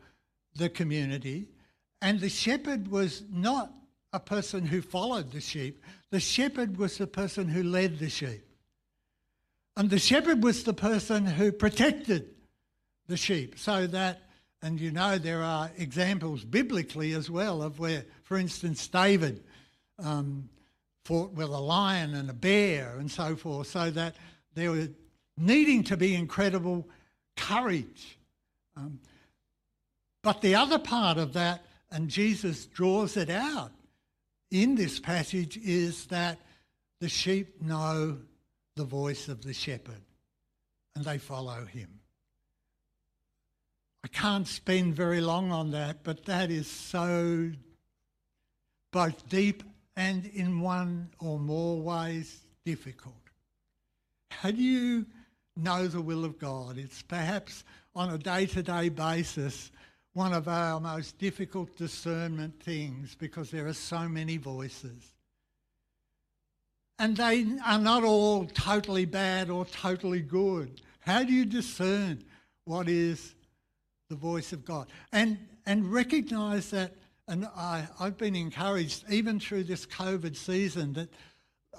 the 0.56 0.68
community. 0.68 1.48
And 2.02 2.20
the 2.20 2.28
shepherd 2.28 2.88
was 2.88 3.22
not 3.30 3.72
a 4.12 4.20
person 4.20 4.66
who 4.66 4.82
followed 4.82 5.32
the 5.32 5.40
sheep. 5.40 5.82
The 6.10 6.20
shepherd 6.20 6.76
was 6.76 6.98
the 6.98 7.06
person 7.06 7.48
who 7.48 7.62
led 7.62 7.98
the 7.98 8.10
sheep. 8.10 8.44
And 9.76 9.90
the 9.90 9.98
shepherd 9.98 10.42
was 10.42 10.64
the 10.64 10.74
person 10.74 11.24
who 11.24 11.52
protected 11.52 12.34
the 13.06 13.16
sheep 13.16 13.58
so 13.58 13.86
that, 13.86 14.22
and 14.62 14.80
you 14.80 14.90
know, 14.90 15.18
there 15.18 15.42
are 15.42 15.70
examples 15.76 16.44
biblically 16.44 17.12
as 17.12 17.30
well 17.30 17.62
of 17.62 17.78
where, 17.78 18.04
for 18.24 18.36
instance, 18.36 18.86
David 18.88 19.44
um, 19.98 20.48
fought 21.08 21.32
with 21.32 21.48
a 21.48 21.58
lion 21.58 22.14
and 22.14 22.28
a 22.28 22.34
bear 22.34 22.98
and 22.98 23.10
so 23.10 23.34
forth, 23.34 23.66
so 23.66 23.90
that 23.90 24.14
there 24.52 24.70
was 24.70 24.90
needing 25.38 25.82
to 25.82 25.96
be 25.96 26.14
incredible 26.14 26.86
courage. 27.34 28.18
Um, 28.76 29.00
but 30.22 30.42
the 30.42 30.54
other 30.54 30.78
part 30.78 31.16
of 31.16 31.32
that, 31.32 31.64
and 31.90 32.10
Jesus 32.10 32.66
draws 32.66 33.16
it 33.16 33.30
out, 33.30 33.72
in 34.50 34.74
this 34.74 35.00
passage 35.00 35.56
is 35.56 36.04
that 36.08 36.40
the 37.00 37.08
sheep 37.08 37.62
know 37.62 38.18
the 38.76 38.84
voice 38.84 39.28
of 39.28 39.42
the 39.42 39.54
shepherd 39.54 40.02
and 40.94 41.06
they 41.06 41.16
follow 41.16 41.64
him. 41.64 41.88
I 44.04 44.08
can't 44.08 44.46
spend 44.46 44.94
very 44.94 45.22
long 45.22 45.52
on 45.52 45.70
that, 45.70 46.04
but 46.04 46.26
that 46.26 46.50
is 46.50 46.70
so 46.70 47.50
both 48.92 49.26
deep 49.30 49.62
and 49.98 50.26
in 50.26 50.60
one 50.60 51.10
or 51.18 51.40
more 51.40 51.82
ways 51.82 52.42
difficult. 52.64 53.16
How 54.30 54.52
do 54.52 54.62
you 54.62 55.04
know 55.56 55.88
the 55.88 56.00
will 56.00 56.24
of 56.24 56.38
God? 56.38 56.78
It's 56.78 57.02
perhaps 57.02 57.64
on 57.96 58.10
a 58.10 58.16
day 58.16 58.46
to 58.46 58.62
day 58.62 58.90
basis 58.90 59.72
one 60.14 60.32
of 60.32 60.46
our 60.46 60.78
most 60.78 61.18
difficult 61.18 61.76
discernment 61.76 62.62
things 62.62 63.16
because 63.16 63.50
there 63.50 63.66
are 63.66 63.72
so 63.72 64.08
many 64.08 64.36
voices. 64.36 65.14
And 67.00 67.16
they 67.16 67.46
are 67.66 67.78
not 67.78 68.04
all 68.04 68.46
totally 68.46 69.04
bad 69.04 69.50
or 69.50 69.64
totally 69.64 70.20
good. 70.20 70.80
How 71.00 71.24
do 71.24 71.32
you 71.32 71.44
discern 71.44 72.22
what 72.66 72.88
is 72.88 73.34
the 74.10 74.16
voice 74.16 74.52
of 74.52 74.64
God? 74.64 74.86
And, 75.12 75.38
and 75.66 75.92
recognise 75.92 76.70
that, 76.70 76.92
and 77.28 77.44
I, 77.44 77.86
I've 78.00 78.16
been 78.16 78.34
encouraged 78.34 79.04
even 79.10 79.38
through 79.38 79.64
this 79.64 79.84
COVID 79.86 80.34
season 80.34 80.94
that 80.94 81.10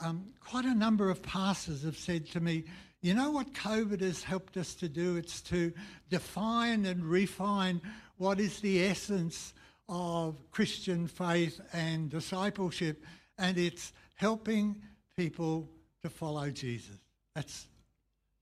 um, 0.01 0.27
quite 0.39 0.65
a 0.65 0.75
number 0.75 1.09
of 1.09 1.23
pastors 1.23 1.83
have 1.83 1.97
said 1.97 2.27
to 2.27 2.39
me, 2.39 2.63
you 3.01 3.13
know 3.13 3.31
what 3.31 3.53
COVID 3.53 4.01
has 4.01 4.23
helped 4.23 4.57
us 4.57 4.75
to 4.75 4.87
do? 4.87 5.17
It's 5.17 5.41
to 5.43 5.73
define 6.09 6.85
and 6.85 7.03
refine 7.03 7.81
what 8.17 8.39
is 8.39 8.59
the 8.59 8.83
essence 8.83 9.53
of 9.87 10.35
Christian 10.51 11.07
faith 11.07 11.59
and 11.73 12.09
discipleship, 12.09 13.03
and 13.37 13.57
it's 13.57 13.91
helping 14.15 14.75
people 15.17 15.67
to 16.03 16.09
follow 16.09 16.49
Jesus. 16.51 16.97
That's, 17.33 17.67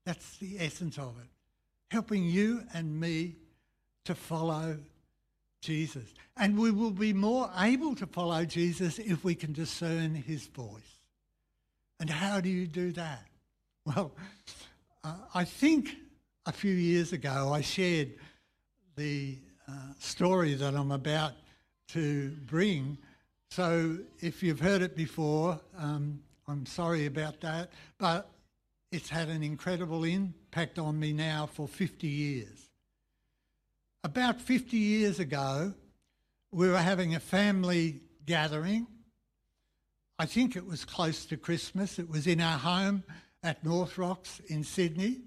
that's 0.06 0.38
the 0.40 0.58
essence 0.60 0.98
of 0.98 1.16
it. 1.20 1.30
Helping 1.90 2.26
you 2.26 2.64
and 2.74 3.00
me 3.00 3.36
to 4.06 4.16
follow 4.16 4.78
Jesus. 5.62 6.14
And 6.36 6.58
we 6.58 6.72
will 6.72 6.92
be 6.92 7.14
more 7.14 7.50
able 7.58 7.96
to 7.96 8.08
follow 8.08 8.46
Jesus 8.46 9.00
if 9.00 9.24
we 9.24 9.36
can 9.36 9.54
discern 9.54 10.16
his 10.16 10.46
voice. 10.48 11.00
And 12.00 12.10
how 12.10 12.40
do 12.42 12.50
you 12.50 12.68
do 12.68 12.92
that? 12.94 13.24
Well, 13.86 14.12
uh, 15.04 15.16
I 15.34 15.44
think 15.46 15.96
a 16.46 16.52
few 16.52 16.74
years 16.74 17.14
ago 17.14 17.52
I 17.54 17.62
shared 17.62 18.14
the 18.96 19.38
uh, 19.68 19.72
story 20.00 20.54
that 20.56 20.76
I'm 20.76 20.92
about 20.92 21.34
to 21.90 22.32
bring. 22.46 22.98
So 23.50 23.98
if 24.20 24.44
you've 24.44 24.60
heard 24.60 24.82
it 24.82 24.96
before, 24.96 25.60
um, 25.78 26.20
I'm 26.48 26.66
sorry 26.66 27.06
about 27.06 27.42
that, 27.42 27.72
but 27.98 28.30
it's 28.92 29.10
had 29.10 29.30
an 29.30 29.44
incredible 29.44 30.04
impact 30.04 30.80
on 30.80 31.00
me 31.00 31.14
now 31.14 31.46
for 31.46 31.68
50 31.68 32.08
years. 32.08 32.67
About 34.08 34.40
50 34.40 34.78
years 34.78 35.20
ago, 35.20 35.74
we 36.54 36.70
were 36.70 36.78
having 36.78 37.16
a 37.16 37.20
family 37.20 38.00
gathering. 38.26 38.88
I 40.18 40.26
think 40.26 40.56
it 40.56 40.66
was 40.66 40.86
close 40.86 41.26
to 41.26 41.36
Christmas. 41.36 42.00
It 42.00 42.10
was 42.10 42.26
in 42.26 42.40
our 42.40 42.58
home 42.58 43.04
at 43.44 43.66
North 43.66 43.98
Rocks 43.98 44.40
in 44.48 44.64
Sydney. 44.64 45.24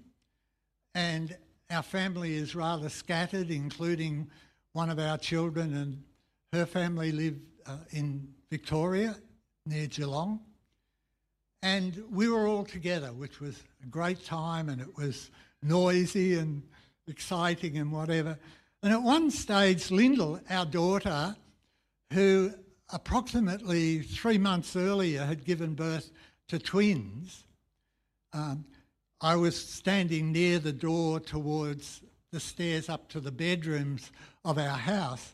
And 0.95 1.37
our 1.69 1.83
family 1.83 2.33
is 2.33 2.55
rather 2.55 2.89
scattered, 2.89 3.51
including 3.51 4.31
one 4.73 4.89
of 4.89 4.97
our 4.97 5.19
children 5.19 5.75
and 5.75 6.03
her 6.51 6.65
family 6.65 7.11
live 7.11 7.37
uh, 7.67 7.77
in 7.91 8.33
Victoria 8.49 9.15
near 9.67 9.85
Geelong. 9.85 10.39
And 11.61 12.03
we 12.09 12.29
were 12.29 12.47
all 12.47 12.65
together, 12.65 13.09
which 13.09 13.39
was 13.39 13.61
a 13.83 13.85
great 13.85 14.25
time 14.25 14.69
and 14.69 14.81
it 14.81 14.97
was 14.97 15.29
noisy 15.61 16.39
and 16.39 16.63
exciting 17.07 17.77
and 17.77 17.91
whatever. 17.91 18.39
And 18.83 18.91
at 18.93 19.03
one 19.03 19.29
stage, 19.29 19.91
Lyndall, 19.91 20.39
our 20.49 20.65
daughter, 20.65 21.35
who 22.13 22.53
approximately 22.89 24.01
three 24.01 24.37
months 24.37 24.75
earlier 24.75 25.23
had 25.25 25.45
given 25.45 25.75
birth 25.75 26.11
to 26.47 26.57
twins, 26.57 27.43
um, 28.33 28.65
I 29.21 29.35
was 29.35 29.55
standing 29.55 30.31
near 30.31 30.57
the 30.57 30.73
door 30.73 31.19
towards 31.19 32.01
the 32.31 32.39
stairs 32.39 32.89
up 32.89 33.07
to 33.09 33.19
the 33.19 33.31
bedrooms 33.31 34.11
of 34.43 34.57
our 34.57 34.77
house, 34.77 35.33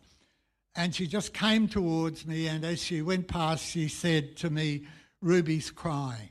And 0.75 0.93
she 0.93 1.07
just 1.07 1.33
came 1.33 1.67
towards 1.67 2.27
me, 2.27 2.47
and 2.47 2.63
as 2.63 2.83
she 2.83 3.01
went 3.01 3.27
past, 3.27 3.65
she 3.65 3.87
said 3.87 4.35
to 4.37 4.49
me, 4.49 4.85
Ruby's 5.21 5.71
crying. 5.71 6.29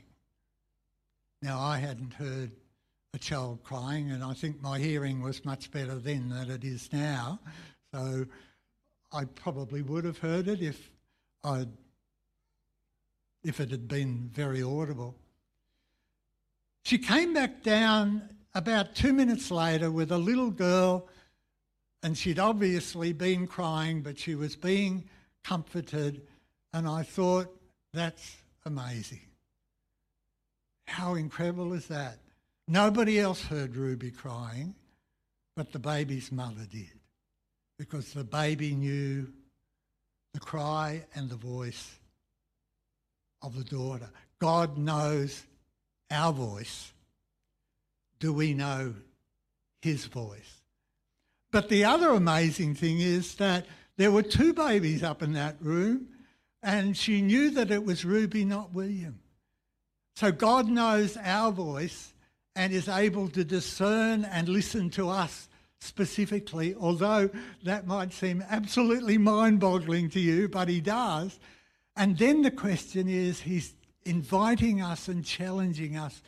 Now, 1.41 1.59
I 1.59 1.79
hadn't 1.79 2.13
heard 2.13 2.51
a 3.17 3.19
child 3.19 3.63
crying, 3.63 4.11
and 4.11 4.23
I 4.23 4.33
think 4.33 4.61
my 4.61 4.77
hearing 4.77 5.23
was 5.23 5.43
much 5.43 5.71
better 5.71 5.95
then 5.95 6.29
than 6.29 6.51
it 6.51 6.63
is 6.63 6.87
now. 6.93 7.39
So 7.91 8.27
I 9.11 9.25
probably 9.25 9.81
would 9.81 10.05
have 10.05 10.19
heard 10.19 10.47
it 10.47 10.61
if 10.61 10.91
I'd 11.43 11.69
if 13.43 13.59
it 13.59 13.71
had 13.71 13.87
been 13.87 14.29
very 14.31 14.61
audible. 14.61 15.15
She 16.83 16.99
came 16.99 17.33
back 17.33 17.63
down 17.63 18.29
about 18.53 18.93
two 18.93 19.13
minutes 19.13 19.49
later 19.49 19.89
with 19.89 20.11
a 20.11 20.17
little 20.17 20.51
girl, 20.51 21.07
and 22.03 22.15
she'd 22.15 22.37
obviously 22.37 23.13
been 23.13 23.47
crying, 23.47 24.03
but 24.03 24.19
she 24.19 24.35
was 24.35 24.55
being 24.55 25.05
comforted. 25.43 26.21
And 26.71 26.87
I 26.87 27.01
thought, 27.01 27.47
that's 27.93 28.37
amazing. 28.65 29.21
How 30.85 31.15
incredible 31.15 31.73
is 31.73 31.87
that? 31.87 32.19
Nobody 32.67 33.19
else 33.19 33.41
heard 33.41 33.75
Ruby 33.75 34.11
crying, 34.11 34.75
but 35.55 35.71
the 35.71 35.79
baby's 35.79 36.31
mother 36.31 36.67
did, 36.69 36.99
because 37.79 38.13
the 38.13 38.25
baby 38.25 38.75
knew 38.75 39.31
the 40.33 40.39
cry 40.39 41.05
and 41.15 41.29
the 41.29 41.35
voice 41.35 41.95
of 43.41 43.55
the 43.55 43.63
daughter. 43.63 44.09
God 44.39 44.77
knows 44.77 45.43
our 46.11 46.33
voice. 46.33 46.91
Do 48.19 48.33
we 48.33 48.53
know 48.53 48.93
his 49.81 50.05
voice? 50.05 50.61
But 51.51 51.69
the 51.69 51.85
other 51.85 52.09
amazing 52.09 52.75
thing 52.75 52.99
is 52.99 53.35
that 53.35 53.65
there 53.95 54.11
were 54.11 54.23
two 54.23 54.53
babies 54.53 55.03
up 55.03 55.23
in 55.23 55.33
that 55.33 55.55
room, 55.61 56.09
and 56.61 56.97
she 56.97 57.21
knew 57.21 57.51
that 57.51 57.71
it 57.71 57.85
was 57.85 58.03
Ruby, 58.03 58.43
not 58.43 58.73
William. 58.73 59.19
So 60.17 60.31
God 60.31 60.67
knows 60.67 61.15
our 61.17 61.51
voice 61.51 62.13
and 62.57 62.73
is 62.73 62.89
able 62.89 63.29
to 63.29 63.43
discern 63.43 64.25
and 64.25 64.49
listen 64.49 64.89
to 64.89 65.09
us 65.09 65.47
specifically, 65.79 66.75
although 66.75 67.29
that 67.63 67.85
might 67.85 68.11
seem 68.11 68.43
absolutely 68.49 69.17
mind 69.17 69.59
boggling 69.59 70.09
to 70.09 70.19
you, 70.19 70.49
but 70.49 70.67
He 70.67 70.81
does. 70.81 71.39
And 71.95 72.17
then 72.17 72.41
the 72.41 72.51
question 72.51 73.07
is, 73.07 73.39
He's 73.39 73.73
inviting 74.05 74.81
us 74.81 75.07
and 75.07 75.23
challenging 75.23 75.95
us 75.95 76.21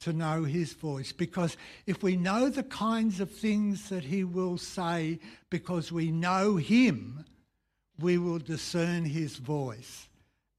to 0.00 0.12
know 0.12 0.44
His 0.44 0.74
voice. 0.74 1.12
Because 1.12 1.56
if 1.86 2.02
we 2.02 2.16
know 2.16 2.50
the 2.50 2.62
kinds 2.62 3.18
of 3.18 3.30
things 3.30 3.88
that 3.88 4.04
He 4.04 4.22
will 4.22 4.58
say 4.58 5.18
because 5.48 5.90
we 5.90 6.10
know 6.10 6.56
Him, 6.56 7.24
we 7.98 8.18
will 8.18 8.38
discern 8.38 9.04
His 9.06 9.36
voice 9.36 10.08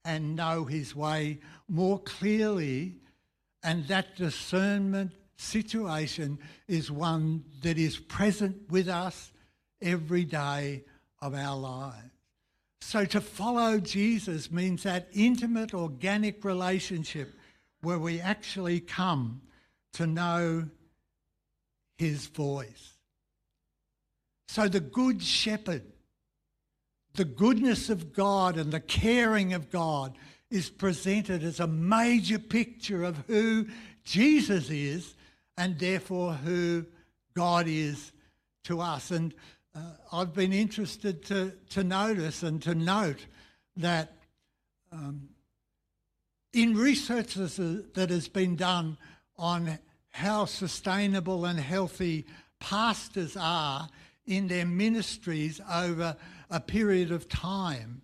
and 0.04 0.36
know 0.36 0.64
his 0.64 0.94
way 0.94 1.38
more 1.68 1.98
clearly. 2.00 2.94
And 3.62 3.86
that 3.88 4.16
discernment 4.16 5.12
situation 5.36 6.38
is 6.68 6.90
one 6.90 7.44
that 7.62 7.78
is 7.78 7.98
present 7.98 8.70
with 8.70 8.88
us 8.88 9.32
every 9.80 10.24
day 10.24 10.84
of 11.20 11.34
our 11.34 11.56
lives. 11.56 12.10
So 12.80 13.04
to 13.04 13.20
follow 13.20 13.78
Jesus 13.78 14.50
means 14.50 14.82
that 14.82 15.08
intimate, 15.12 15.72
organic 15.72 16.44
relationship 16.44 17.32
where 17.80 17.98
we 17.98 18.20
actually 18.20 18.80
come 18.80 19.42
to 19.94 20.06
know 20.06 20.68
his 21.96 22.26
voice. 22.26 22.94
So 24.48 24.68
the 24.68 24.80
Good 24.80 25.22
Shepherd 25.22 25.84
the 27.14 27.24
goodness 27.24 27.90
of 27.90 28.12
God 28.12 28.56
and 28.56 28.72
the 28.72 28.80
caring 28.80 29.52
of 29.52 29.70
God 29.70 30.16
is 30.52 30.68
presented 30.68 31.42
as 31.42 31.60
a 31.60 31.66
major 31.66 32.38
picture 32.38 33.04
of 33.04 33.16
who 33.26 33.66
Jesus 34.04 34.68
is 34.68 35.14
and 35.56 35.78
therefore 35.78 36.34
who 36.34 36.84
God 37.34 37.66
is 37.66 38.12
to 38.64 38.80
us. 38.80 39.10
And 39.10 39.34
uh, 39.74 39.80
I've 40.12 40.34
been 40.34 40.52
interested 40.52 41.24
to, 41.26 41.52
to 41.70 41.82
notice 41.82 42.42
and 42.42 42.60
to 42.62 42.74
note 42.74 43.26
that 43.76 44.12
um, 44.92 45.30
in 46.52 46.76
research 46.76 47.34
that 47.34 48.06
has 48.10 48.28
been 48.28 48.56
done 48.56 48.98
on 49.38 49.78
how 50.10 50.44
sustainable 50.44 51.46
and 51.46 51.58
healthy 51.58 52.26
pastors 52.60 53.36
are 53.38 53.88
in 54.26 54.48
their 54.48 54.66
ministries 54.66 55.62
over 55.72 56.14
a 56.50 56.60
period 56.60 57.10
of 57.10 57.28
time, 57.28 58.02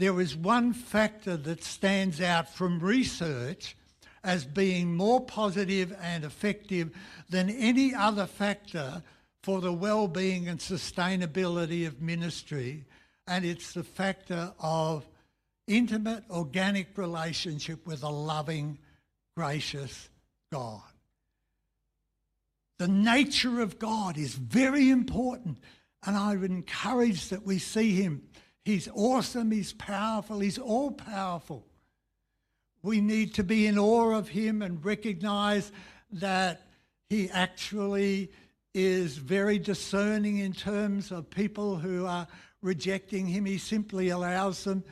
there 0.00 0.20
is 0.20 0.36
one 0.36 0.72
factor 0.72 1.36
that 1.36 1.62
stands 1.62 2.20
out 2.20 2.48
from 2.52 2.80
research 2.80 3.76
as 4.24 4.44
being 4.44 4.94
more 4.94 5.20
positive 5.20 5.96
and 6.02 6.24
effective 6.24 6.90
than 7.28 7.48
any 7.48 7.94
other 7.94 8.26
factor 8.26 9.02
for 9.42 9.60
the 9.60 9.72
well-being 9.72 10.48
and 10.48 10.58
sustainability 10.58 11.86
of 11.86 12.02
ministry 12.02 12.84
and 13.26 13.44
it's 13.44 13.72
the 13.72 13.84
factor 13.84 14.52
of 14.58 15.08
intimate 15.68 16.24
organic 16.30 16.98
relationship 16.98 17.86
with 17.86 18.02
a 18.02 18.08
loving 18.08 18.78
gracious 19.36 20.10
God 20.52 20.82
the 22.80 22.88
nature 22.88 23.60
of 23.60 23.78
God 23.78 24.16
is 24.16 24.32
very 24.32 24.88
important. 24.88 25.58
And 26.02 26.16
I 26.16 26.34
would 26.34 26.50
encourage 26.50 27.28
that 27.28 27.44
we 27.44 27.58
see 27.58 27.92
him. 27.92 28.22
He's 28.64 28.88
awesome, 28.94 29.50
he's 29.50 29.72
powerful, 29.72 30.40
he's 30.40 30.58
all 30.58 30.90
powerful. 30.90 31.66
We 32.82 33.00
need 33.00 33.34
to 33.34 33.44
be 33.44 33.66
in 33.66 33.78
awe 33.78 34.16
of 34.16 34.28
him 34.28 34.62
and 34.62 34.84
recognize 34.84 35.70
that 36.12 36.66
he 37.08 37.30
actually 37.30 38.30
is 38.74 39.16
very 39.16 39.58
discerning 39.58 40.38
in 40.38 40.52
terms 40.52 41.10
of 41.10 41.28
people 41.28 41.76
who 41.76 42.06
are 42.06 42.26
rejecting 42.62 43.26
him. 43.26 43.44
He 43.44 43.58
simply 43.58 44.10
allows 44.10 44.64
them 44.64 44.84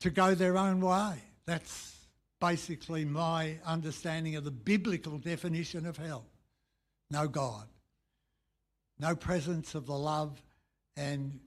to 0.00 0.10
go 0.10 0.34
their 0.34 0.56
own 0.56 0.80
way. 0.80 1.16
That's 1.46 1.94
basically 2.40 3.04
my 3.04 3.58
understanding 3.64 4.36
of 4.36 4.44
the 4.44 4.50
biblical 4.50 5.18
definition 5.18 5.86
of 5.86 5.96
hell 5.96 6.26
no 7.10 7.28
God, 7.28 7.66
no 8.98 9.14
presence 9.14 9.74
of 9.74 9.86
the 9.86 9.96
love 9.96 10.42
and 10.96 11.38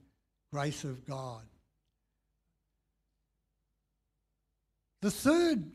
grace 0.52 0.84
of 0.84 1.06
God. 1.06 1.42
The 5.02 5.10
third 5.10 5.70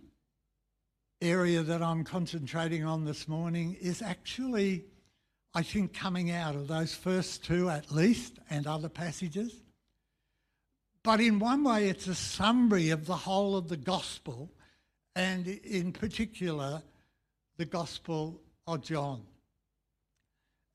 area 1.22 1.62
that 1.62 1.82
I'm 1.82 2.04
concentrating 2.04 2.84
on 2.84 3.06
this 3.06 3.28
morning 3.28 3.78
is 3.80 4.02
actually, 4.02 4.86
I 5.54 5.64
think, 5.64 5.94
coming 5.94 6.32
out 6.32 6.56
of 6.56 6.68
those 6.68 6.94
first 6.94 7.44
two 7.44 7.70
at 7.70 7.92
least 7.92 8.40
and 8.50 8.68
other 8.68 8.90
passages. 8.90 9.62
But 11.04 11.22
in 11.22 11.40
one 11.40 11.64
way, 11.64 11.88
it's 11.88 12.08
a 12.08 12.16
summary 12.16 12.90
of 12.90 13.06
the 13.06 13.16
whole 13.16 13.56
of 13.56 13.70
the 13.70 13.78
gospel, 13.78 14.50
and 15.16 15.48
in 15.48 15.92
particular, 15.92 16.82
the 17.58 17.66
gospel 17.66 18.42
of 18.68 18.82
John 18.82 19.24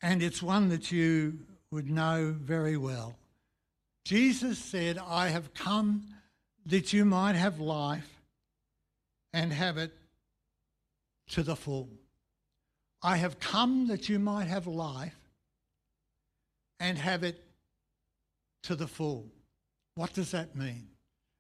and 0.03 0.23
it's 0.23 0.43
one 0.43 0.69
that 0.69 0.93
you 0.93 1.39
would 1.71 1.91
know 1.91 2.35
very 2.39 2.77
well. 2.77 3.17
Jesus 4.09 4.59
said, 4.59 4.97
I 4.97 5.29
have 5.29 5.53
come 5.53 6.07
that 6.65 6.95
you 6.95 7.05
might 7.05 7.37
have 7.37 7.61
life 7.61 8.09
and 9.35 9.53
have 9.53 9.77
it 9.77 9.93
to 11.33 11.43
the 11.43 11.55
full. 11.55 11.91
I 13.03 13.19
have 13.19 13.39
come 13.39 13.89
that 13.89 14.09
you 14.09 14.19
might 14.19 14.47
have 14.47 14.67
life 14.67 15.21
and 16.81 16.97
have 16.97 17.23
it 17.23 17.45
to 18.63 18.75
the 18.75 18.87
full. 18.87 19.27
What 19.95 20.15
does 20.15 20.31
that 20.31 20.57
mean? 20.57 20.89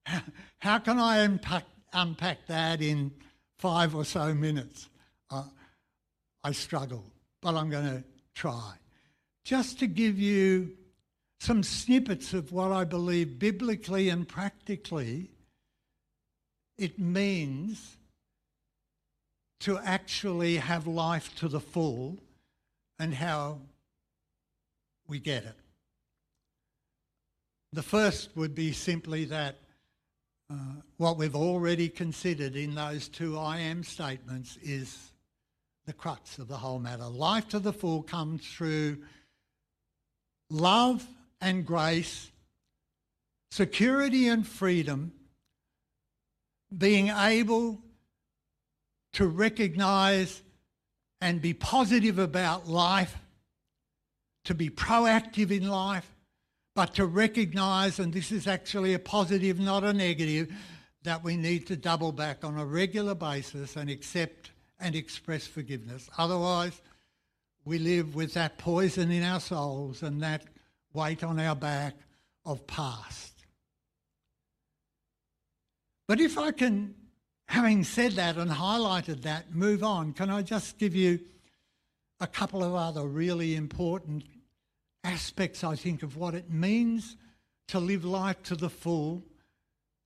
How 0.59 0.78
can 0.78 0.98
I 0.98 1.20
unpack, 1.20 1.64
unpack 1.94 2.48
that 2.48 2.83
in 2.83 3.12
five 3.57 3.94
or 3.94 4.04
so 4.04 4.35
minutes? 4.35 4.90
Uh, 5.31 5.44
I 6.44 6.52
struggle, 6.52 7.07
but 7.40 7.54
I'm 7.54 7.70
going 7.70 7.87
to 7.87 8.04
try. 8.35 8.74
Just 9.42 9.78
to 9.78 9.87
give 9.87 10.18
you 10.18 10.76
some 11.40 11.62
snippets 11.62 12.35
of 12.35 12.53
what 12.53 12.72
I 12.72 12.85
believe 12.85 13.38
biblically 13.38 14.09
and 14.09 14.27
practically 14.27 15.31
it 16.77 16.98
means 16.98 17.96
to 19.61 19.79
actually 19.79 20.57
have 20.57 20.87
life 20.87 21.35
to 21.37 21.48
the 21.48 21.61
full 21.61 22.18
and 22.98 23.14
how 23.14 23.59
we 25.09 25.18
get 25.18 25.44
it. 25.44 25.57
The 27.72 27.83
first 27.83 28.31
would 28.37 28.55
be 28.55 28.72
simply 28.72 29.24
that 29.27 29.59
uh, 30.51 30.55
what 30.96 31.18
we've 31.18 31.37
already 31.37 31.88
considered 31.88 32.57
in 32.57 32.74
those 32.74 33.09
two 33.09 33.38
I 33.38 33.59
am 33.59 33.83
statements 33.83 34.57
is 34.62 35.12
the 35.87 35.92
crux 35.92 36.38
of 36.38 36.48
the 36.48 36.57
whole 36.57 36.79
matter. 36.79 37.05
Life 37.05 37.48
to 37.48 37.59
the 37.59 37.72
full 37.72 38.03
comes 38.03 38.46
through 38.46 38.98
love 40.51 41.07
and 41.40 41.64
grace 41.64 42.31
security 43.51 44.29
and 44.29 44.46
freedom, 44.46 45.12
being 46.77 47.09
able 47.09 47.81
to 49.14 49.27
recognize 49.27 50.42
and 51.20 51.40
be 51.40 51.55
positive 51.55 52.18
about 52.18 52.68
life, 52.68 53.16
to 54.44 54.55
be 54.55 54.70
proactive 54.70 55.51
in 55.51 55.68
life, 55.68 56.14
but 56.74 56.94
to 56.94 57.07
recognize, 57.07 57.98
and 57.98 58.12
this 58.12 58.31
is 58.31 58.46
actually 58.46 58.94
a 58.94 58.98
positive, 58.98 59.59
not 59.59 59.83
a 59.83 59.92
negative, 59.92 60.53
that 61.03 61.24
we 61.24 61.37
need 61.37 61.66
to 61.66 61.77
double 61.77 62.12
back 62.12 62.44
on 62.44 62.59
a 62.59 62.64
regular 62.64 63.14
basis 63.14 63.77
and 63.77 63.90
accept 63.90 64.51
and 64.79 64.94
express 64.94 65.46
forgiveness. 65.46 66.09
Otherwise, 66.18 66.81
we 67.64 67.79
live 67.79 68.14
with 68.14 68.35
that 68.35 68.59
poison 68.59 69.11
in 69.11 69.22
our 69.22 69.40
souls 69.40 70.03
and 70.03 70.22
that 70.22 70.44
weight 70.92 71.22
on 71.22 71.38
our 71.38 71.55
back 71.55 71.94
of 72.44 72.66
past. 72.66 73.33
But 76.07 76.20
if 76.20 76.38
I 76.38 76.51
can, 76.53 76.94
having 77.46 77.85
said 77.85 78.12
that 78.12 78.37
and 78.37 78.51
highlighted 78.51 79.22
that, 79.22 79.55
move 79.55 79.85
on, 79.85 80.12
can 80.12 80.31
I 80.31 80.42
just 80.42 80.79
give 80.79 80.94
you 80.94 81.20
a 82.20 82.27
couple 82.27 82.64
of 82.64 82.74
other 82.74 83.07
really 83.07 83.55
important 83.55 84.24
aspects, 85.05 85.62
I 85.62 85.77
think, 85.77 86.03
of 86.03 86.16
what 86.16 86.35
it 86.35 86.51
means 86.51 87.16
to 87.68 87.79
live 87.79 88.05
life 88.05 88.42
to 88.44 88.57
the 88.57 88.70
full 88.70 89.22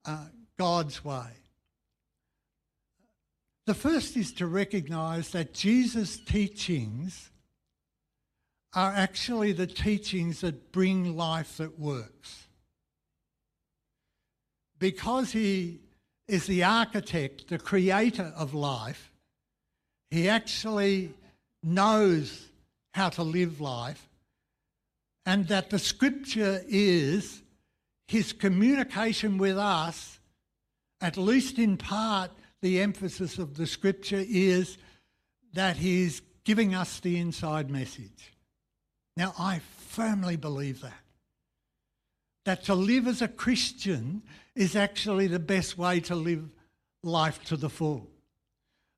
uh, 0.05 0.27
God's 0.59 1.05
way? 1.05 1.29
The 3.67 3.75
first 3.75 4.17
is 4.17 4.33
to 4.35 4.47
recognize 4.49 5.31
that 5.31 5.55
Jesus' 5.55 6.19
teachings 6.19 7.31
are 8.75 8.93
actually 8.93 9.53
the 9.53 9.67
teachings 9.67 10.41
that 10.41 10.73
bring 10.73 11.17
life 11.17 11.59
that 11.59 11.79
works. 11.79 12.49
Because 14.79 15.33
he 15.33 15.81
is 16.27 16.47
the 16.47 16.65
architect, 16.65 17.49
the 17.49 17.59
creator 17.59 18.33
of 18.37 18.55
life, 18.55 19.13
he 20.11 20.29
actually 20.29 21.13
knows 21.63 22.49
how 22.95 23.09
to 23.11 23.23
live 23.23 23.61
life, 23.61 24.09
and 25.25 25.49
that 25.49 25.71
the 25.71 25.79
scripture 25.79 26.63
is 26.67 27.43
his 28.09 28.33
communication 28.33 29.39
with 29.39 29.57
us, 29.57 30.19
at 31.01 31.17
least 31.17 31.59
in 31.59 31.77
part, 31.77 32.31
the 32.61 32.81
emphasis 32.81 33.39
of 33.39 33.57
the 33.57 33.67
scripture 33.67 34.25
is 34.29 34.79
that 35.53 35.77
he's 35.77 36.21
giving 36.45 36.75
us 36.75 37.01
the 37.01 37.19
inside 37.19 37.71
message. 37.71 38.32
Now, 39.17 39.35
I 39.39 39.61
firmly 39.89 40.37
believe 40.37 40.81
that. 40.81 40.93
That 42.45 42.65
to 42.65 42.75
live 42.75 43.07
as 43.07 43.23
a 43.23 43.29
Christian 43.29 44.23
is 44.55 44.75
actually 44.75 45.27
the 45.27 45.39
best 45.39 45.79
way 45.79 46.01
to 46.01 46.15
live 46.15 46.49
life 47.03 47.43
to 47.45 47.57
the 47.57 47.71
full. 47.71 48.09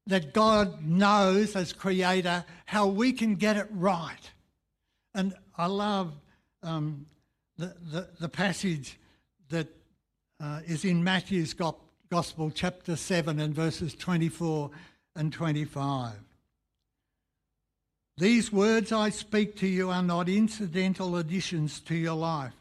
That 0.07 0.33
God 0.33 0.85
knows 0.85 1.57
as 1.57 1.72
Creator 1.72 2.44
how 2.66 2.87
we 2.87 3.12
can 3.12 3.35
get 3.35 3.57
it 3.57 3.68
right. 3.70 4.31
And 5.14 5.35
I 5.57 5.66
love 5.66 6.12
um, 6.62 7.07
the, 7.57 7.74
the, 7.90 8.09
the, 8.20 8.29
passage 8.29 8.98
that 9.50 9.68
uh, 10.40 10.61
is 10.66 10.85
in 10.85 11.05
Matthew's 11.05 11.55
Gospel, 12.11 12.50
chapter 12.50 12.96
7, 12.96 13.38
and 13.38 13.55
verses 13.55 13.94
24 13.94 14.70
and 15.14 15.33
25. 15.33 16.12
These 18.16 18.53
words 18.53 18.92
I 18.92 19.11
speak 19.11 19.57
to 19.57 19.66
you 19.66 19.90
are 19.90 20.03
not 20.03 20.29
incidental 20.29 21.16
additions 21.16 21.81
to 21.81 21.96
your 21.96 22.14
life, 22.14 22.53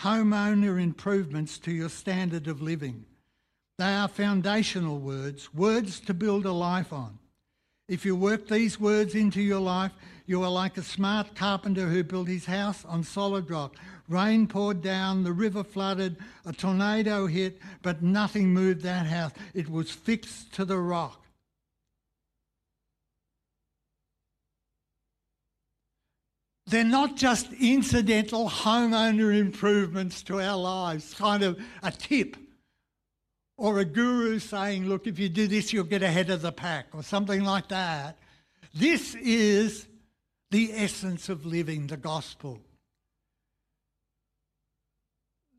homeowner 0.00 0.80
improvements 0.80 1.58
to 1.60 1.72
your 1.72 1.88
standard 1.88 2.46
of 2.46 2.60
living. 2.60 3.06
They 3.78 3.94
are 3.94 4.08
foundational 4.08 4.98
words, 4.98 5.54
words 5.54 6.00
to 6.00 6.12
build 6.12 6.44
a 6.44 6.52
life 6.52 6.92
on. 6.92 7.18
If 7.88 8.04
you 8.04 8.14
work 8.14 8.46
these 8.46 8.78
words 8.78 9.14
into 9.14 9.40
your 9.40 9.60
life, 9.60 9.92
you 10.26 10.42
are 10.42 10.50
like 10.50 10.76
a 10.76 10.82
smart 10.82 11.34
carpenter 11.34 11.88
who 11.88 12.04
built 12.04 12.28
his 12.28 12.44
house 12.44 12.84
on 12.84 13.02
solid 13.02 13.50
rock. 13.50 13.76
Rain 14.06 14.46
poured 14.46 14.82
down, 14.82 15.24
the 15.24 15.32
river 15.32 15.64
flooded, 15.64 16.18
a 16.44 16.52
tornado 16.52 17.26
hit, 17.26 17.58
but 17.80 18.02
nothing 18.02 18.52
moved 18.52 18.82
that 18.82 19.06
house. 19.06 19.32
It 19.54 19.70
was 19.70 19.90
fixed 19.90 20.52
to 20.54 20.66
the 20.66 20.78
rock. 20.78 21.24
They're 26.70 26.84
not 26.84 27.16
just 27.16 27.52
incidental 27.54 28.48
homeowner 28.48 29.36
improvements 29.36 30.22
to 30.22 30.40
our 30.40 30.56
lives, 30.56 31.14
kind 31.14 31.42
of 31.42 31.60
a 31.82 31.90
tip 31.90 32.36
or 33.56 33.78
a 33.80 33.84
guru 33.84 34.38
saying, 34.38 34.86
look, 34.86 35.06
if 35.06 35.18
you 35.18 35.28
do 35.28 35.46
this, 35.46 35.72
you'll 35.72 35.84
get 35.84 36.02
ahead 36.02 36.30
of 36.30 36.42
the 36.42 36.52
pack 36.52 36.86
or 36.94 37.02
something 37.02 37.44
like 37.44 37.68
that. 37.68 38.18
This 38.74 39.14
is 39.16 39.86
the 40.50 40.72
essence 40.72 41.28
of 41.28 41.44
living 41.44 41.86
the 41.86 41.96
gospel. 41.96 42.60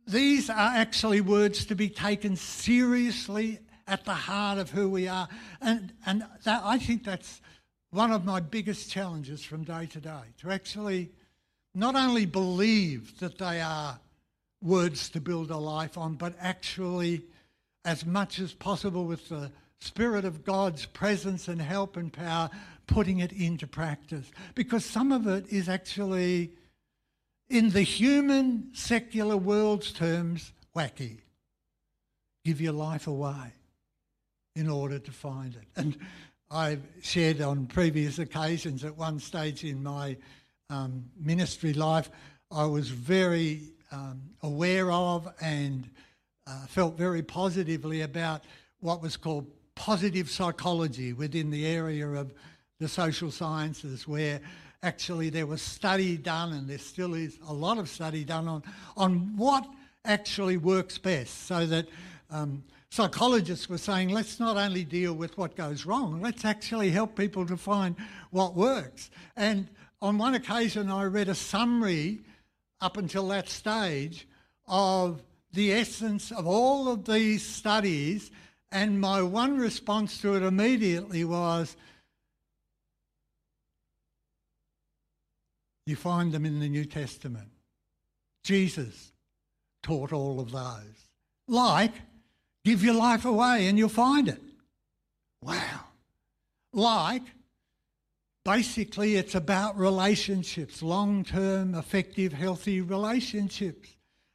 These 0.08 0.50
are 0.50 0.74
actually 0.76 1.22
words 1.22 1.66
to 1.66 1.76
be 1.76 1.90
taken 1.90 2.36
seriously 2.36 3.60
at 3.88 4.06
the 4.06 4.14
heart 4.14 4.58
of 4.58 4.72
who 4.72 4.90
we 4.90 5.08
are. 5.08 5.28
And, 5.62 5.94
and 6.06 6.24
that, 6.44 6.62
I 6.64 6.80
think 6.80 7.04
that's 7.04 7.42
one 7.92 8.12
of 8.12 8.26
my 8.26 8.40
biggest 8.40 8.90
challenges 8.90 9.44
from 9.44 9.64
day 9.64 9.86
to 9.86 10.00
day 10.00 10.22
to 10.40 10.50
actually 10.50 11.12
not 11.76 11.96
only 11.96 12.26
believe 12.26 13.20
that 13.20 13.38
they 13.38 13.62
are 13.62 14.00
words 14.62 15.10
to 15.10 15.22
build 15.22 15.52
a 15.52 15.58
life 15.58 15.98
on, 15.98 16.16
but 16.16 16.34
actually, 16.40 17.24
as 17.86 18.06
much 18.06 18.40
as 18.40 18.54
possible, 18.54 19.06
with 19.06 19.28
the 19.30 19.52
Spirit 19.80 20.26
of 20.26 20.46
God's 20.46 20.86
presence 20.86 21.48
and 21.48 21.62
help 21.62 21.98
and 21.98 22.14
power, 22.14 22.50
putting 22.88 23.20
it 23.20 23.32
into 23.32 23.66
practice. 23.68 24.30
Because 24.54 24.86
some 24.86 25.12
of 25.12 25.28
it 25.28 25.48
is 25.50 25.68
actually, 25.68 26.52
in 27.50 27.72
the 27.72 27.82
human 27.82 28.70
secular 28.74 29.38
world's 29.38 29.92
terms, 29.92 30.54
wacky. 30.76 31.18
Give 32.46 32.62
your 32.62 32.74
life 32.74 33.08
away 33.08 33.54
in 34.56 34.70
order 34.70 35.00
to 35.00 35.12
find 35.12 35.56
it. 35.56 35.68
And 35.76 35.98
I've 36.54 36.84
shared 37.02 37.40
on 37.40 37.66
previous 37.66 38.20
occasions 38.20 38.84
at 38.84 38.98
one 38.98 39.20
stage 39.20 39.64
in 39.64 39.82
my 39.82 40.18
um, 40.70 41.06
ministry 41.18 41.74
life, 41.74 42.12
I 42.52 42.66
was 42.66 42.90
very 42.90 43.62
um, 43.90 44.22
aware 44.44 44.92
of 44.92 45.34
and 45.40 45.90
uh, 46.46 46.66
felt 46.66 46.98
very 46.98 47.22
positively 47.22 48.02
about 48.02 48.44
what 48.82 49.02
was 49.02 49.16
called 49.16 49.48
positive 49.76 50.30
psychology 50.30 51.14
within 51.14 51.52
the 51.52 51.66
area 51.66 52.06
of 52.06 52.34
the 52.82 52.88
social 52.90 53.32
sciences, 53.32 54.06
where 54.06 54.42
actually 54.84 55.30
there 55.30 55.46
was 55.48 55.62
study 55.62 56.18
done, 56.18 56.52
and 56.52 56.68
there 56.68 56.78
still 56.80 57.14
is 57.14 57.40
a 57.48 57.54
lot 57.54 57.78
of 57.78 57.88
study 57.88 58.26
done 58.26 58.50
on, 58.50 58.64
on 58.98 59.38
what 59.38 59.66
actually 60.04 60.58
works 60.58 60.98
best, 60.98 61.46
so 61.46 61.66
that 61.66 61.88
um, 62.30 62.62
psychologists 62.92 63.70
were 63.70 63.78
saying, 63.78 64.10
let's 64.10 64.40
not 64.40 64.58
only 64.58 64.84
deal 64.84 65.14
with 65.14 65.38
what 65.38 65.56
goes 65.56 65.86
wrong, 65.86 66.22
let's 66.22 66.44
actually 66.44 66.92
help 66.92 67.16
people 67.16 67.46
to 67.46 67.58
find 67.58 67.96
what 68.32 68.54
works. 68.54 69.10
And 69.36 69.70
on 70.02 70.18
one 70.18 70.36
occasion, 70.36 70.92
I 70.92 71.06
read 71.06 71.30
a 71.30 71.36
summary 71.36 72.20
up 72.82 72.98
until 72.98 73.28
that 73.30 73.48
stage 73.48 74.28
of 74.68 75.24
the 75.54 75.72
essence 75.72 76.32
of 76.32 76.46
all 76.46 76.90
of 76.90 77.06
these 77.06 77.46
studies, 77.46 78.32
and 78.72 79.00
my 79.00 79.22
one 79.22 79.58
response 79.58 80.20
to 80.22 80.36
it 80.36 80.44
immediately 80.44 81.24
was, 81.24 81.76
You 85.88 85.96
find 85.96 86.32
them 86.32 86.46
in 86.46 86.60
the 86.60 86.70
New 86.70 86.86
Testament. 86.86 87.50
Jesus 88.44 89.12
taught 89.82 90.14
all 90.14 90.40
of 90.40 90.52
those. 90.52 91.08
Like 91.48 91.94
Give 92.64 92.84
your 92.84 92.94
life 92.94 93.26
away 93.26 93.68
and 93.68 93.78
you'll 93.78 93.90
find 93.90 94.28
it. 94.28 94.42
Wow. 95.42 95.86
Like, 96.74 97.24
basically, 98.46 99.16
it's 99.16 99.36
about 99.36 99.78
relationships, 99.78 100.84
long 100.84 101.24
term, 101.24 101.76
effective, 101.76 102.34
healthy 102.34 102.82
relationships. 102.82 103.90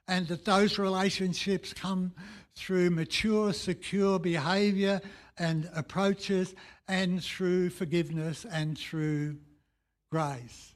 And 0.09 0.29
that 0.29 0.45
those 0.45 0.79
relationships 0.79 1.73
come 1.73 2.13
through 2.55 2.91
mature, 2.91 3.53
secure 3.53 4.19
behaviour 4.19 5.01
and 5.37 5.69
approaches, 5.75 6.55
and 6.89 7.23
through 7.23 7.71
forgiveness 7.71 8.47
and 8.51 8.79
through 8.79 9.37
grace. 10.11 10.75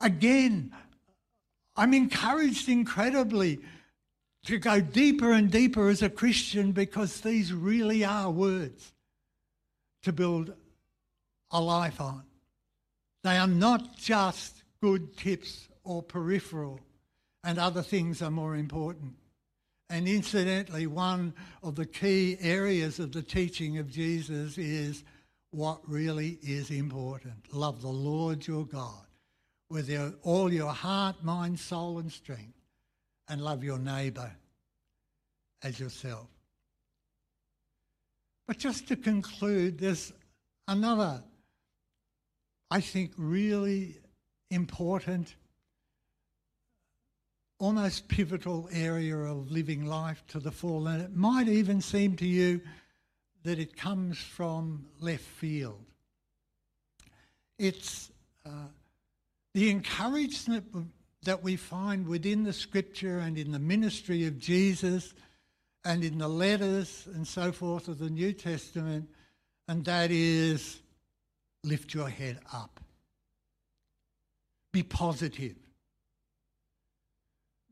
Again, 0.00 0.72
I'm 1.76 1.92
encouraged 1.94 2.68
incredibly 2.68 3.60
to 4.46 4.58
go 4.58 4.80
deeper 4.80 5.32
and 5.32 5.50
deeper 5.50 5.88
as 5.88 6.02
a 6.02 6.10
Christian 6.10 6.72
because 6.72 7.20
these 7.20 7.52
really 7.52 8.04
are 8.04 8.30
words 8.30 8.92
to 10.02 10.12
build 10.12 10.54
a 11.50 11.60
life 11.60 12.00
on. 12.00 12.22
They 13.22 13.36
are 13.36 13.46
not 13.46 13.96
just 13.96 14.62
good 14.80 15.16
tips 15.16 15.68
or 15.84 16.02
peripheral 16.02 16.80
and 17.46 17.58
other 17.58 17.82
things 17.82 18.22
are 18.22 18.30
more 18.30 18.56
important. 18.56 19.14
And 19.88 20.08
incidentally, 20.08 20.88
one 20.88 21.32
of 21.62 21.76
the 21.76 21.86
key 21.86 22.36
areas 22.40 22.98
of 22.98 23.12
the 23.12 23.22
teaching 23.22 23.78
of 23.78 23.88
Jesus 23.88 24.58
is 24.58 25.04
what 25.52 25.80
really 25.88 26.38
is 26.42 26.72
important. 26.72 27.52
Love 27.52 27.82
the 27.82 27.88
Lord 27.88 28.44
your 28.46 28.66
God 28.66 29.06
with 29.70 29.88
your, 29.88 30.12
all 30.22 30.52
your 30.52 30.72
heart, 30.72 31.22
mind, 31.22 31.60
soul, 31.60 32.00
and 32.00 32.10
strength, 32.10 32.55
and 33.28 33.42
love 33.42 33.64
your 33.64 33.78
neighbour 33.78 34.30
as 35.62 35.80
yourself. 35.80 36.28
But 38.46 38.58
just 38.58 38.86
to 38.88 38.96
conclude, 38.96 39.78
there's 39.78 40.12
another, 40.68 41.22
I 42.70 42.80
think, 42.80 43.12
really 43.16 43.96
important, 44.50 45.34
almost 47.58 48.06
pivotal 48.08 48.68
area 48.72 49.16
of 49.16 49.50
living 49.50 49.86
life 49.86 50.22
to 50.28 50.38
the 50.38 50.52
full. 50.52 50.86
And 50.86 51.02
it 51.02 51.16
might 51.16 51.48
even 51.48 51.80
seem 51.80 52.16
to 52.16 52.26
you 52.26 52.60
that 53.42 53.58
it 53.58 53.76
comes 53.76 54.18
from 54.18 54.86
left 55.00 55.24
field. 55.24 55.84
It's 57.58 58.10
uh, 58.44 58.68
the 59.54 59.70
encouragement 59.70 60.64
that 61.24 61.42
we 61.42 61.56
find 61.56 62.06
within 62.06 62.44
the 62.44 62.52
scripture 62.52 63.18
and 63.18 63.38
in 63.38 63.52
the 63.52 63.58
ministry 63.58 64.26
of 64.26 64.38
Jesus 64.38 65.14
and 65.84 66.04
in 66.04 66.18
the 66.18 66.28
letters 66.28 67.08
and 67.14 67.26
so 67.26 67.52
forth 67.52 67.88
of 67.88 67.98
the 67.98 68.10
New 68.10 68.32
Testament, 68.32 69.08
and 69.68 69.84
that 69.84 70.10
is 70.10 70.80
lift 71.64 71.94
your 71.94 72.08
head 72.08 72.40
up. 72.52 72.80
Be 74.72 74.82
positive. 74.82 75.56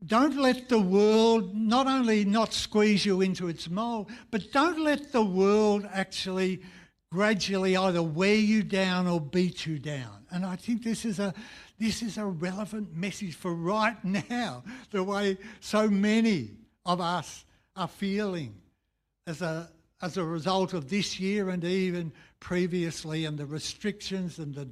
Don't 0.05 0.37
let 0.37 0.69
the 0.69 0.79
world 0.79 1.55
not 1.55 1.87
only 1.87 2.25
not 2.25 2.53
squeeze 2.53 3.05
you 3.05 3.21
into 3.21 3.47
its 3.47 3.69
mold, 3.69 4.11
but 4.29 4.51
don't 4.51 4.79
let 4.79 5.11
the 5.11 5.23
world 5.23 5.87
actually 5.91 6.61
gradually 7.11 7.75
either 7.77 8.03
wear 8.03 8.35
you 8.35 8.61
down 8.61 9.07
or 9.07 9.21
beat 9.21 9.65
you 9.65 9.79
down. 9.79 10.25
And 10.31 10.45
I 10.45 10.57
think 10.57 10.83
this 10.83 11.05
is 11.05 11.19
a 11.19 11.33
this 11.77 12.01
is 12.01 12.17
a 12.17 12.25
relevant 12.25 12.95
message 12.95 13.35
for 13.35 13.53
right 13.53 14.03
now, 14.03 14.63
the 14.91 15.03
way 15.03 15.37
so 15.59 15.87
many 15.87 16.51
of 16.85 17.01
us 17.01 17.45
are 17.75 17.87
feeling 17.87 18.55
as 19.27 19.41
a, 19.41 19.69
as 20.01 20.17
a 20.17 20.23
result 20.23 20.73
of 20.73 20.89
this 20.89 21.19
year 21.19 21.49
and 21.49 21.63
even 21.63 22.11
previously, 22.39 23.25
and 23.25 23.37
the 23.37 23.45
restrictions 23.45 24.39
and 24.39 24.55
the 24.55 24.69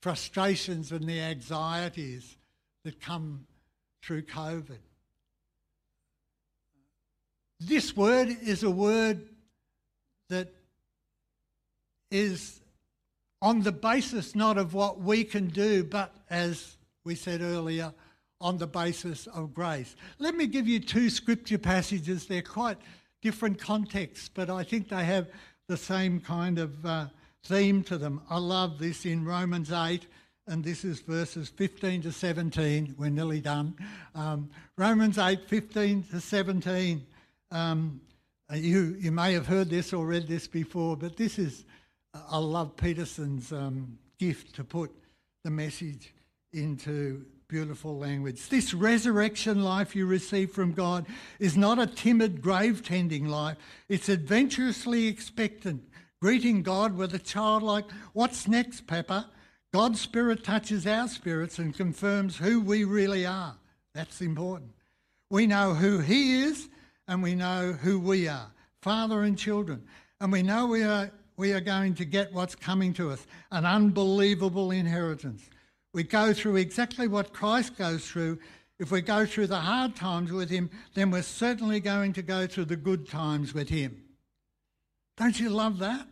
frustrations 0.00 0.92
and 0.92 1.08
the 1.08 1.20
anxieties 1.20 2.36
that 2.84 3.00
come 3.00 3.46
through 4.02 4.22
COVID. 4.22 4.78
This 7.60 7.96
word 7.96 8.28
is 8.42 8.64
a 8.64 8.70
word 8.70 9.28
that 10.28 10.52
is 12.10 12.61
on 13.42 13.60
the 13.60 13.72
basis 13.72 14.34
not 14.34 14.56
of 14.56 14.72
what 14.72 15.00
we 15.00 15.24
can 15.24 15.48
do, 15.48 15.84
but 15.84 16.14
as 16.30 16.76
we 17.04 17.14
said 17.14 17.42
earlier, 17.42 17.92
on 18.40 18.56
the 18.56 18.66
basis 18.66 19.26
of 19.26 19.52
grace. 19.52 19.94
Let 20.18 20.34
me 20.34 20.46
give 20.46 20.66
you 20.66 20.80
two 20.80 21.10
scripture 21.10 21.58
passages. 21.58 22.26
They're 22.26 22.40
quite 22.40 22.78
different 23.20 23.58
contexts, 23.58 24.30
but 24.32 24.48
I 24.48 24.62
think 24.62 24.88
they 24.88 25.04
have 25.04 25.28
the 25.68 25.76
same 25.76 26.20
kind 26.20 26.58
of 26.58 26.86
uh, 26.86 27.06
theme 27.44 27.82
to 27.84 27.98
them. 27.98 28.22
I 28.30 28.38
love 28.38 28.78
this 28.78 29.04
in 29.04 29.24
Romans 29.24 29.72
8, 29.72 30.06
and 30.46 30.64
this 30.64 30.84
is 30.84 31.00
verses 31.00 31.48
15 31.48 32.02
to 32.02 32.12
17. 32.12 32.94
We're 32.96 33.10
nearly 33.10 33.40
done. 33.40 33.74
Um, 34.14 34.50
Romans 34.76 35.18
8, 35.18 35.48
15 35.48 36.04
to 36.12 36.20
17. 36.20 37.06
Um, 37.50 38.00
you, 38.52 38.96
you 38.98 39.12
may 39.12 39.32
have 39.32 39.46
heard 39.46 39.70
this 39.70 39.92
or 39.92 40.06
read 40.06 40.28
this 40.28 40.46
before, 40.46 40.96
but 40.96 41.16
this 41.16 41.38
is, 41.38 41.64
I 42.14 42.38
love 42.38 42.76
Peterson's 42.76 43.52
um, 43.52 43.98
gift 44.18 44.54
to 44.56 44.64
put 44.64 44.90
the 45.44 45.50
message 45.50 46.14
into 46.52 47.24
beautiful 47.48 47.98
language. 47.98 48.48
This 48.48 48.72
resurrection 48.72 49.62
life 49.62 49.94
you 49.94 50.06
receive 50.06 50.50
from 50.50 50.72
God 50.72 51.06
is 51.38 51.56
not 51.56 51.78
a 51.78 51.86
timid 51.86 52.40
grave 52.40 52.82
tending 52.82 53.26
life, 53.26 53.56
it's 53.88 54.08
adventurously 54.08 55.06
expectant, 55.06 55.82
greeting 56.20 56.62
God 56.62 56.96
with 56.96 57.14
a 57.14 57.18
childlike, 57.18 57.84
What's 58.12 58.48
next, 58.48 58.86
Papa? 58.86 59.28
God's 59.72 60.00
Spirit 60.00 60.44
touches 60.44 60.86
our 60.86 61.08
spirits 61.08 61.58
and 61.58 61.74
confirms 61.74 62.36
who 62.36 62.60
we 62.60 62.84
really 62.84 63.24
are. 63.24 63.56
That's 63.94 64.20
important. 64.20 64.72
We 65.30 65.46
know 65.46 65.74
who 65.74 65.98
He 65.98 66.42
is 66.42 66.68
and 67.08 67.22
we 67.22 67.34
know 67.34 67.72
who 67.72 67.98
we 67.98 68.28
are, 68.28 68.50
father 68.80 69.22
and 69.22 69.36
children. 69.36 69.82
And 70.20 70.30
we 70.30 70.42
know 70.42 70.66
we 70.66 70.82
are, 70.82 71.10
we 71.42 71.52
are 71.52 71.60
going 71.60 71.92
to 71.92 72.04
get 72.04 72.32
what's 72.32 72.54
coming 72.54 72.94
to 72.94 73.10
us 73.10 73.26
an 73.50 73.66
unbelievable 73.66 74.70
inheritance. 74.70 75.50
We 75.92 76.04
go 76.04 76.32
through 76.32 76.54
exactly 76.54 77.08
what 77.08 77.32
Christ 77.32 77.76
goes 77.76 78.08
through. 78.08 78.38
If 78.78 78.92
we 78.92 79.00
go 79.00 79.26
through 79.26 79.48
the 79.48 79.58
hard 79.58 79.96
times 79.96 80.30
with 80.30 80.48
Him, 80.48 80.70
then 80.94 81.10
we're 81.10 81.22
certainly 81.22 81.80
going 81.80 82.12
to 82.12 82.22
go 82.22 82.46
through 82.46 82.66
the 82.66 82.76
good 82.76 83.08
times 83.08 83.52
with 83.54 83.68
Him. 83.68 84.04
Don't 85.16 85.40
you 85.40 85.50
love 85.50 85.80
that? 85.80 86.06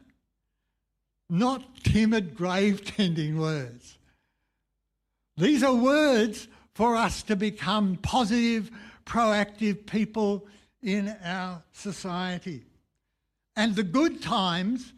Not 1.29 1.77
timid, 1.85 2.35
grave 2.35 2.85
tending 2.85 3.39
words. 3.39 3.99
These 5.37 5.63
are 5.63 5.77
words 5.77 6.49
for 6.75 6.97
us 6.97 7.23
to 7.23 7.37
become 7.37 7.99
positive, 8.03 8.73
proactive 9.07 9.87
people 9.87 10.49
in 10.83 11.17
our 11.23 11.63
society. 11.71 12.65
And 13.55 13.77
the 13.77 13.85
good 13.85 14.21
times 14.21 14.93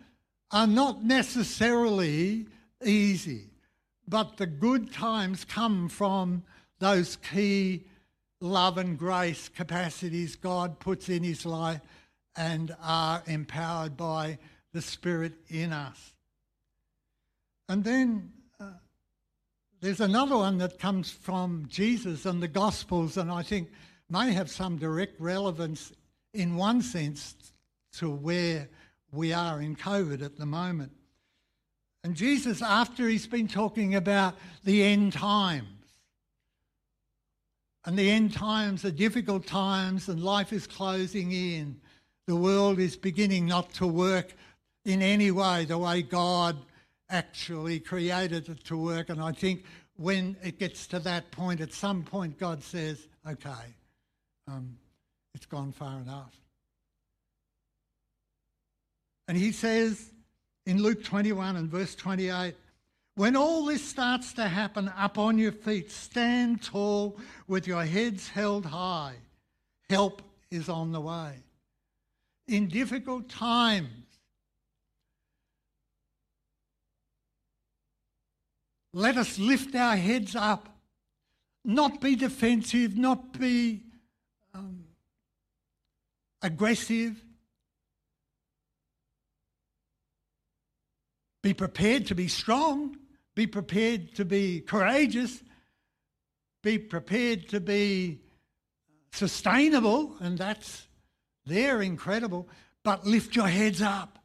are 0.52 0.66
not 0.66 1.02
necessarily 1.02 2.46
easy. 2.84 3.46
But 4.06 4.36
the 4.36 4.46
good 4.46 4.92
times 4.92 5.44
come 5.44 5.88
from 5.88 6.42
those 6.78 7.16
key 7.16 7.84
love 8.40 8.76
and 8.76 8.98
grace 8.98 9.48
capacities 9.48 10.36
God 10.36 10.78
puts 10.80 11.08
in 11.08 11.22
his 11.22 11.46
life 11.46 11.80
and 12.36 12.74
are 12.82 13.22
empowered 13.26 13.96
by 13.96 14.38
the 14.72 14.82
Spirit 14.82 15.34
in 15.48 15.72
us. 15.72 16.12
And 17.68 17.84
then 17.84 18.32
uh, 18.58 18.72
there's 19.80 20.00
another 20.00 20.36
one 20.36 20.58
that 20.58 20.78
comes 20.78 21.10
from 21.10 21.66
Jesus 21.68 22.26
and 22.26 22.42
the 22.42 22.48
Gospels, 22.48 23.16
and 23.16 23.30
I 23.30 23.42
think 23.42 23.70
may 24.10 24.32
have 24.32 24.50
some 24.50 24.76
direct 24.76 25.20
relevance 25.20 25.92
in 26.34 26.56
one 26.56 26.82
sense 26.82 27.34
to 27.94 28.10
where 28.10 28.68
we 29.12 29.32
are 29.32 29.60
in 29.60 29.76
COVID 29.76 30.22
at 30.24 30.36
the 30.38 30.46
moment. 30.46 30.92
And 32.02 32.16
Jesus, 32.16 32.62
after 32.62 33.08
he's 33.08 33.26
been 33.26 33.46
talking 33.46 33.94
about 33.94 34.34
the 34.64 34.82
end 34.82 35.12
times, 35.12 35.66
and 37.84 37.98
the 37.98 38.10
end 38.10 38.32
times 38.32 38.84
are 38.84 38.90
difficult 38.90 39.46
times, 39.46 40.08
and 40.08 40.22
life 40.22 40.52
is 40.52 40.66
closing 40.66 41.32
in, 41.32 41.80
the 42.26 42.36
world 42.36 42.78
is 42.78 42.96
beginning 42.96 43.46
not 43.46 43.72
to 43.74 43.86
work 43.86 44.34
in 44.84 45.02
any 45.02 45.30
way 45.30 45.64
the 45.64 45.78
way 45.78 46.02
God 46.02 46.56
actually 47.10 47.78
created 47.78 48.48
it 48.48 48.64
to 48.64 48.76
work. 48.76 49.10
And 49.10 49.20
I 49.20 49.32
think 49.32 49.64
when 49.96 50.36
it 50.42 50.58
gets 50.58 50.86
to 50.88 50.98
that 51.00 51.30
point, 51.30 51.60
at 51.60 51.72
some 51.72 52.02
point, 52.02 52.38
God 52.38 52.62
says, 52.62 53.06
okay, 53.28 53.50
um, 54.48 54.76
it's 55.34 55.46
gone 55.46 55.72
far 55.72 56.00
enough. 56.00 56.34
And 59.28 59.36
he 59.36 59.52
says, 59.52 60.12
in 60.66 60.82
Luke 60.82 61.02
21 61.04 61.56
and 61.56 61.68
verse 61.68 61.94
28. 61.94 62.54
When 63.14 63.36
all 63.36 63.66
this 63.66 63.86
starts 63.86 64.32
to 64.34 64.48
happen, 64.48 64.90
up 64.96 65.18
on 65.18 65.38
your 65.38 65.52
feet, 65.52 65.90
stand 65.90 66.62
tall 66.62 67.18
with 67.46 67.66
your 67.66 67.84
heads 67.84 68.28
held 68.28 68.64
high. 68.64 69.16
Help 69.90 70.22
is 70.50 70.68
on 70.68 70.92
the 70.92 71.00
way. 71.00 71.34
In 72.48 72.68
difficult 72.68 73.28
times, 73.28 73.88
let 78.94 79.16
us 79.16 79.38
lift 79.38 79.74
our 79.74 79.96
heads 79.96 80.34
up, 80.34 80.68
not 81.64 82.00
be 82.00 82.16
defensive, 82.16 82.96
not 82.96 83.38
be 83.38 83.82
um, 84.54 84.84
aggressive, 86.40 87.22
Be 91.42 91.54
prepared 91.54 92.06
to 92.06 92.14
be 92.14 92.28
strong. 92.28 92.96
Be 93.34 93.46
prepared 93.46 94.14
to 94.16 94.24
be 94.24 94.60
courageous. 94.60 95.42
Be 96.62 96.78
prepared 96.78 97.48
to 97.48 97.60
be 97.60 98.20
sustainable, 99.12 100.16
and 100.20 100.38
that's 100.38 100.86
they're 101.44 101.82
incredible. 101.82 102.48
But 102.84 103.06
lift 103.06 103.34
your 103.36 103.48
heads 103.48 103.82
up. 103.82 104.18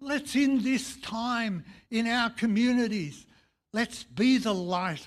Let's 0.00 0.36
in 0.36 0.62
this 0.62 0.96
time 0.98 1.64
in 1.90 2.06
our 2.06 2.30
communities, 2.30 3.26
let's 3.72 4.04
be 4.04 4.38
the 4.38 4.54
light 4.54 5.06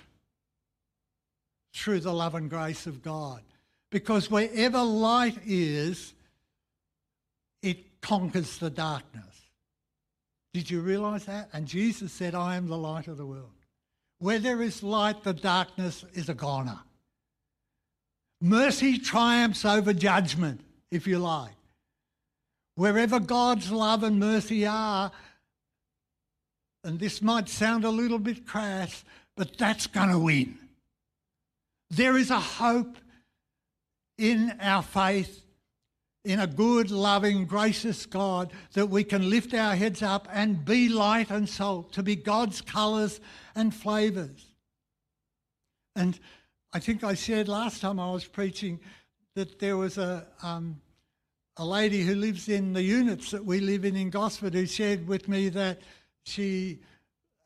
through 1.73 1.99
the 1.99 2.13
love 2.13 2.35
and 2.35 2.49
grace 2.49 2.87
of 2.87 3.01
God. 3.01 3.41
Because 3.91 4.29
wherever 4.29 4.81
light 4.81 5.37
is, 5.45 6.13
it 7.61 8.01
conquers 8.01 8.57
the 8.57 8.69
darkness. 8.69 9.28
Did 10.53 10.69
you 10.69 10.81
realize 10.81 11.25
that? 11.25 11.49
And 11.53 11.67
Jesus 11.67 12.11
said, 12.11 12.33
I 12.33 12.55
am 12.55 12.67
the 12.67 12.77
light 12.77 13.07
of 13.07 13.17
the 13.17 13.25
world. 13.25 13.51
Where 14.19 14.39
there 14.39 14.61
is 14.61 14.83
light, 14.83 15.23
the 15.23 15.33
darkness 15.33 16.03
is 16.13 16.29
a 16.29 16.33
goner. 16.33 16.79
Mercy 18.41 18.97
triumphs 18.97 19.65
over 19.65 19.93
judgment, 19.93 20.61
if 20.91 21.07
you 21.07 21.19
like. 21.19 21.53
Wherever 22.75 23.19
God's 23.19 23.71
love 23.71 24.03
and 24.03 24.19
mercy 24.19 24.65
are, 24.65 25.11
and 26.83 26.99
this 26.99 27.21
might 27.21 27.49
sound 27.49 27.83
a 27.83 27.89
little 27.89 28.19
bit 28.19 28.47
crass, 28.47 29.03
but 29.35 29.57
that's 29.57 29.87
going 29.87 30.09
to 30.09 30.19
win. 30.19 30.57
There 31.89 32.17
is 32.17 32.29
a 32.31 32.39
hope 32.39 32.97
in 34.17 34.55
our 34.61 34.83
faith 34.83 35.41
in 36.29 36.39
a 36.39 36.45
good, 36.45 36.91
loving, 36.91 37.43
gracious 37.43 38.05
God 38.05 38.53
that 38.73 38.85
we 38.85 39.03
can 39.03 39.31
lift 39.31 39.51
our 39.55 39.75
heads 39.75 40.03
up 40.03 40.27
and 40.31 40.63
be 40.63 40.87
light 40.87 41.31
and 41.31 41.49
salt, 41.49 41.91
to 41.93 42.03
be 42.03 42.15
God's 42.15 42.61
colours 42.61 43.19
and 43.55 43.73
flavours. 43.73 44.45
And 45.95 46.19
I 46.71 46.77
think 46.77 47.03
I 47.03 47.15
shared 47.15 47.47
last 47.47 47.81
time 47.81 47.99
I 47.99 48.11
was 48.11 48.25
preaching 48.25 48.79
that 49.33 49.57
there 49.57 49.75
was 49.75 49.97
a, 49.97 50.27
um, 50.43 50.79
a 51.57 51.65
lady 51.65 52.03
who 52.03 52.13
lives 52.13 52.47
in 52.47 52.73
the 52.73 52.83
units 52.83 53.31
that 53.31 53.43
we 53.43 53.59
live 53.59 53.83
in 53.83 53.95
in 53.95 54.11
Gosford 54.11 54.53
who 54.53 54.67
shared 54.67 55.07
with 55.07 55.27
me 55.27 55.49
that 55.49 55.81
she, 56.25 56.77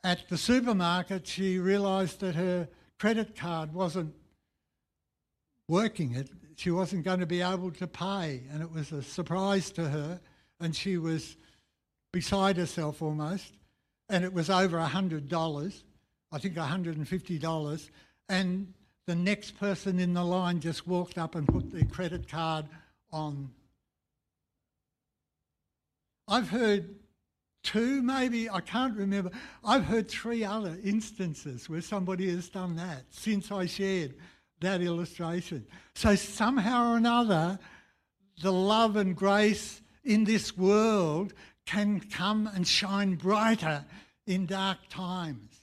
at 0.04 0.28
the 0.28 0.38
supermarket, 0.38 1.26
she 1.26 1.58
realised 1.58 2.20
that 2.20 2.36
her 2.36 2.68
credit 3.00 3.34
card 3.34 3.74
wasn't 3.74 4.14
working. 5.70 6.16
It, 6.16 6.30
she 6.56 6.72
wasn't 6.72 7.04
going 7.04 7.20
to 7.20 7.26
be 7.26 7.42
able 7.42 7.72
to 7.72 7.88
pay, 7.88 8.44
and 8.52 8.62
it 8.62 8.72
was 8.72 8.92
a 8.92 9.02
surprise 9.02 9.72
to 9.72 9.88
her, 9.88 10.20
and 10.60 10.76
she 10.76 10.98
was 10.98 11.36
beside 12.12 12.58
herself 12.58 13.02
almost, 13.02 13.54
and 14.10 14.24
it 14.24 14.34
was 14.34 14.50
over 14.50 14.80
hundred 14.80 15.30
dollars, 15.30 15.84
I 16.32 16.38
think 16.38 16.58
hundred 16.58 16.98
and 16.98 17.08
fifty 17.08 17.38
dollars, 17.38 17.90
and 18.30 18.74
the 19.06 19.16
next 19.16 19.60
person 19.60 20.00
in 20.00 20.14
the 20.14 20.24
line 20.24 20.60
just 20.60 20.88
walked 20.88 21.18
up 21.18 21.36
and 21.36 21.48
put 21.48 21.72
their 21.72 21.86
credit 21.86 22.28
card 22.30 22.66
on. 23.12 23.50
I've 26.28 26.50
heard 26.50 26.96
two, 27.64 28.02
maybe, 28.02 28.50
I 28.50 28.62
can't 28.62 28.96
remember. 28.96 29.32
I've 29.64 29.86
heard 29.86 30.10
three 30.10 30.44
other 30.44 30.78
instances 30.84 31.70
where 31.70 31.82
somebody 31.82 32.30
has 32.30 32.50
done 32.50 32.76
that 32.78 33.04
since 33.10 33.52
I 33.52 33.66
shared 33.66 34.16
that 34.64 34.82
illustration. 34.82 35.66
So 35.96 36.16
somehow 36.16 36.94
or 36.94 36.98
another, 36.98 37.60
the 38.42 38.52
love 38.52 38.96
and 38.96 39.16
grace 39.16 39.82
in 40.04 40.24
this 40.24 40.58
world 40.58 41.34
can 41.66 42.00
come 42.00 42.50
and 42.54 42.68
shine 42.68 43.16
brighter 43.16 43.86
in 44.28 44.46
dark 44.46 44.80
times. 44.90 45.62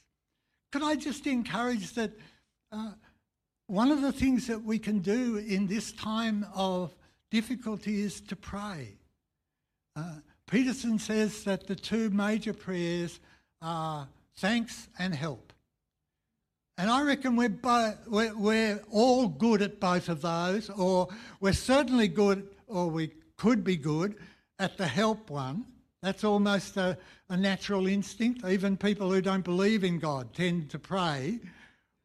Could 0.73 0.83
I 0.83 0.97
just 0.97 1.27
encourage 1.27 1.93
that 1.95 2.13
uh, 2.73 2.93
one 3.67 3.91
of 3.91 4.03
the 4.03 4.13
things 4.13 4.47
that 4.47 4.63
we 4.63 4.79
can 4.79 5.01
do 5.01 5.37
in 5.37 5.67
this 5.67 5.93
time 5.93 6.47
of 6.55 6.95
difficulty 7.31 8.03
is 8.03 8.21
to 8.23 8.37
pray. 8.37 8.97
Uh, 9.97 10.17
Peterson 10.51 10.99
says 10.99 11.45
that 11.45 11.67
the 11.67 11.77
two 11.77 12.11
major 12.11 12.53
prayers 12.53 13.21
are 13.63 14.09
thanks 14.37 14.89
and 14.99 15.15
help. 15.15 15.50
And 16.81 16.91
I 16.91 17.03
reckon 17.03 17.37
we're, 17.37 17.51
bo- 17.51 17.93
we're, 18.07 18.35
we're 18.35 18.81
all 18.91 19.29
good 19.29 19.61
at 19.61 19.81
both 19.81 20.09
of 20.09 20.23
those, 20.23 20.71
or 20.71 21.09
we're 21.39 21.53
certainly 21.53 22.09
good, 22.09 22.49
or 22.69 22.89
we 22.89 23.13
could 23.37 23.63
be 23.63 23.77
good 23.77 24.17
at 24.59 24.79
the 24.79 24.87
help 24.87 25.29
one. 25.29 25.67
That's 26.01 26.25
almost 26.25 26.79
a, 26.79 26.97
a 27.29 27.37
natural 27.37 27.87
instinct. 27.87 28.47
Even 28.47 28.79
people 28.79 29.13
who 29.13 29.21
don't 29.21 29.45
believe 29.45 29.85
in 29.85 29.99
God 29.99 30.33
tend 30.33 30.71
to 30.71 30.79
pray 30.79 31.41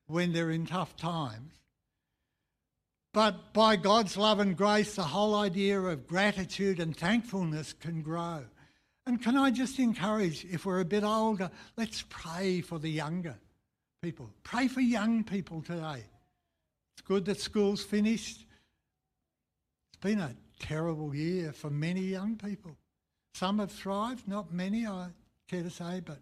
when 0.07 0.33
they're 0.33 0.51
in 0.51 0.65
tough 0.65 0.97
times. 0.97 1.53
But 3.13 3.53
by 3.53 3.77
God's 3.77 4.17
love 4.17 4.41
and 4.41 4.57
grace, 4.57 4.95
the 4.95 5.03
whole 5.03 5.35
idea 5.35 5.79
of 5.79 6.05
gratitude 6.05 6.81
and 6.81 6.93
thankfulness 6.93 7.71
can 7.71 8.01
grow. 8.01 8.43
And 9.07 9.23
can 9.23 9.37
I 9.37 9.51
just 9.51 9.79
encourage, 9.79 10.43
if 10.43 10.65
we're 10.65 10.81
a 10.81 10.85
bit 10.85 11.05
older, 11.05 11.49
let's 11.77 12.03
pray 12.09 12.59
for 12.59 12.77
the 12.77 12.91
younger 12.91 13.37
people. 14.05 14.29
Pray 14.43 14.67
for 14.67 14.81
young 14.81 15.23
people 15.23 15.63
today. 15.63 16.03
It's 16.93 17.01
good 17.07 17.25
that 17.25 17.39
school's 17.39 17.83
finished. 17.83 18.45
It's 19.89 19.99
been 19.99 20.19
a 20.19 20.35
terrible 20.59 21.15
year 21.15 21.51
for 21.51 21.71
many 21.71 22.01
young 22.01 22.35
people. 22.35 22.77
Some 23.33 23.57
have 23.57 23.71
thrived, 23.71 24.27
not 24.27 24.53
many, 24.53 24.85
I 24.85 25.07
care 25.49 25.63
to 25.63 25.71
say, 25.71 26.03
but 26.05 26.19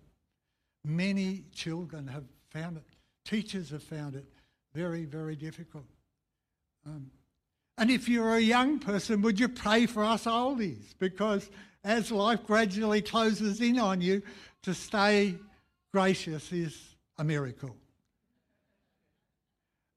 many 0.85 1.43
children 1.53 2.07
have 2.07 2.23
found 2.51 2.77
it. 2.77 2.85
Teachers 3.25 3.71
have 3.71 3.83
found 3.83 4.15
it 4.15 4.25
very, 4.73 5.03
very 5.03 5.35
difficult. 5.35 5.83
Um, 6.85 7.11
and 7.77 7.91
if 7.91 8.07
you're 8.07 8.35
a 8.35 8.39
young 8.39 8.79
person, 8.79 9.21
would 9.23 9.41
you 9.41 9.49
pray 9.49 9.87
for 9.87 10.05
us 10.05 10.23
oldies? 10.23 10.95
Because 10.99 11.49
as 11.83 12.13
life 12.13 12.45
gradually 12.45 13.01
closes 13.01 13.59
in 13.59 13.77
on 13.77 13.99
you, 13.99 14.21
to 14.61 14.73
stay 14.73 15.35
gracious 15.91 16.49
is 16.53 16.92
a 17.17 17.23
miracle. 17.23 17.75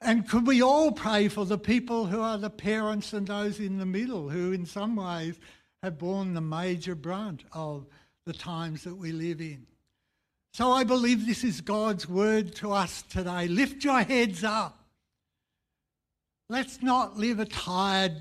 And 0.00 0.29
could 0.29 0.46
we 0.46 0.62
all 0.62 0.92
pray 0.92 1.29
for 1.29 1.44
the 1.44 1.59
people 1.59 2.07
who 2.07 2.20
are 2.20 2.38
the 2.38 2.50
parents 2.50 3.12
and 3.12 3.26
those 3.26 3.59
in 3.59 3.79
the 3.79 3.87
middle 3.87 4.29
who, 4.29 4.52
in 4.52 4.66
some 4.66 4.96
ways, 4.96 5.38
have 5.83 5.98
borne 5.98 6.35
the 6.35 6.40
major 6.40 6.94
brunt 6.94 7.44
of 7.52 7.87
the 8.24 8.33
times 8.33 8.85
that 8.85 8.96
we 8.96 9.12
live 9.12 9.40
in? 9.40 9.66
So 10.52 10.72
I 10.72 10.85
believe 10.85 11.26
this 11.26 11.44
is 11.44 11.61
God's 11.61 12.09
word 12.09 12.55
to 12.57 12.72
us 12.72 13.02
today. 13.02 13.48
Lift 13.48 13.85
your 13.85 14.00
heads 14.02 14.44
up. 14.44 14.79
Let's 16.48 16.83
not 16.83 17.18
live 17.18 17.40
a 17.40 17.46
tired, 17.46 18.14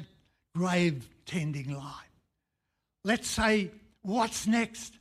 grave 0.55 1.08
tending 1.25 1.71
life. 1.73 1.93
Let's 3.03 3.27
say, 3.27 3.71
What's 4.05 4.45
next, 4.45 4.99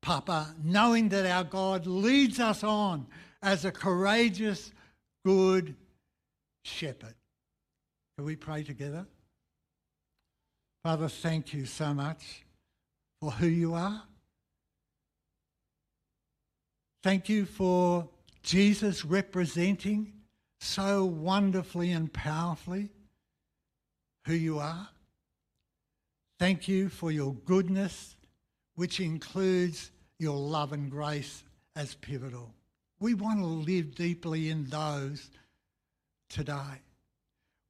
Papa? 0.00 0.54
Knowing 0.64 1.10
that 1.10 1.26
our 1.26 1.44
God 1.44 1.86
leads 1.86 2.40
us 2.40 2.64
on 2.64 3.06
as 3.42 3.64
a 3.64 3.70
courageous, 3.70 4.72
good 5.24 5.74
shepherd. 6.64 7.14
Can 8.16 8.24
we 8.24 8.36
pray 8.36 8.64
together? 8.64 9.06
Father, 10.82 11.08
thank 11.08 11.52
you 11.52 11.66
so 11.66 11.94
much 11.94 12.44
for 13.20 13.30
who 13.30 13.46
you 13.46 13.74
are. 13.74 14.02
Thank 17.02 17.28
you 17.28 17.44
for 17.44 18.08
Jesus 18.42 19.04
representing 19.04 20.12
so 20.60 21.04
wonderfully 21.04 21.92
and 21.92 22.12
powerfully 22.12 22.90
who 24.26 24.34
you 24.34 24.58
are. 24.58 24.88
Thank 26.38 26.68
you 26.68 26.88
for 26.88 27.10
your 27.10 27.34
goodness, 27.34 28.16
which 28.74 29.00
includes 29.00 29.90
your 30.18 30.36
love 30.36 30.72
and 30.72 30.90
grace 30.90 31.44
as 31.76 31.94
pivotal. 31.94 32.54
We 33.00 33.14
want 33.14 33.38
to 33.40 33.46
live 33.46 33.94
deeply 33.94 34.50
in 34.50 34.66
those 34.66 35.30
today. 36.28 36.82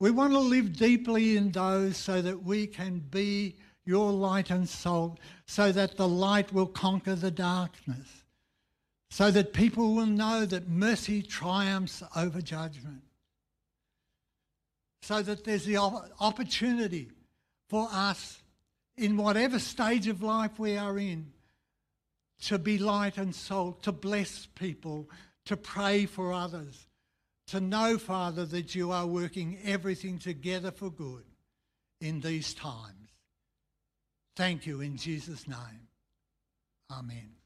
We 0.00 0.10
want 0.10 0.32
to 0.32 0.38
live 0.38 0.76
deeply 0.76 1.36
in 1.36 1.50
those 1.50 1.96
so 1.96 2.22
that 2.22 2.42
we 2.42 2.66
can 2.66 2.98
be 2.98 3.56
your 3.84 4.12
light 4.12 4.50
and 4.50 4.68
salt, 4.68 5.18
so 5.46 5.72
that 5.72 5.96
the 5.96 6.08
light 6.08 6.52
will 6.52 6.66
conquer 6.66 7.14
the 7.14 7.30
darkness, 7.30 8.24
so 9.10 9.30
that 9.30 9.52
people 9.52 9.94
will 9.94 10.06
know 10.06 10.44
that 10.44 10.68
mercy 10.68 11.22
triumphs 11.22 12.02
over 12.14 12.40
judgment, 12.40 13.02
so 15.02 15.22
that 15.22 15.44
there's 15.44 15.64
the 15.64 15.78
opportunity 15.78 17.08
for 17.68 17.88
us 17.90 18.42
in 18.96 19.16
whatever 19.16 19.58
stage 19.58 20.06
of 20.06 20.22
life 20.22 20.58
we 20.58 20.76
are 20.76 20.98
in 20.98 21.32
to 22.42 22.58
be 22.58 22.78
light 22.78 23.18
and 23.18 23.34
salt, 23.34 23.82
to 23.82 23.92
bless 23.92 24.46
people, 24.46 25.08
to 25.46 25.56
pray 25.56 26.06
for 26.06 26.32
others, 26.32 26.86
to 27.48 27.60
know, 27.60 27.98
Father, 27.98 28.44
that 28.46 28.74
you 28.74 28.92
are 28.92 29.06
working 29.06 29.58
everything 29.64 30.18
together 30.18 30.70
for 30.70 30.90
good 30.90 31.24
in 32.00 32.20
these 32.20 32.54
times. 32.54 33.10
Thank 34.36 34.66
you 34.66 34.80
in 34.80 34.96
Jesus' 34.96 35.48
name. 35.48 35.88
Amen. 36.90 37.37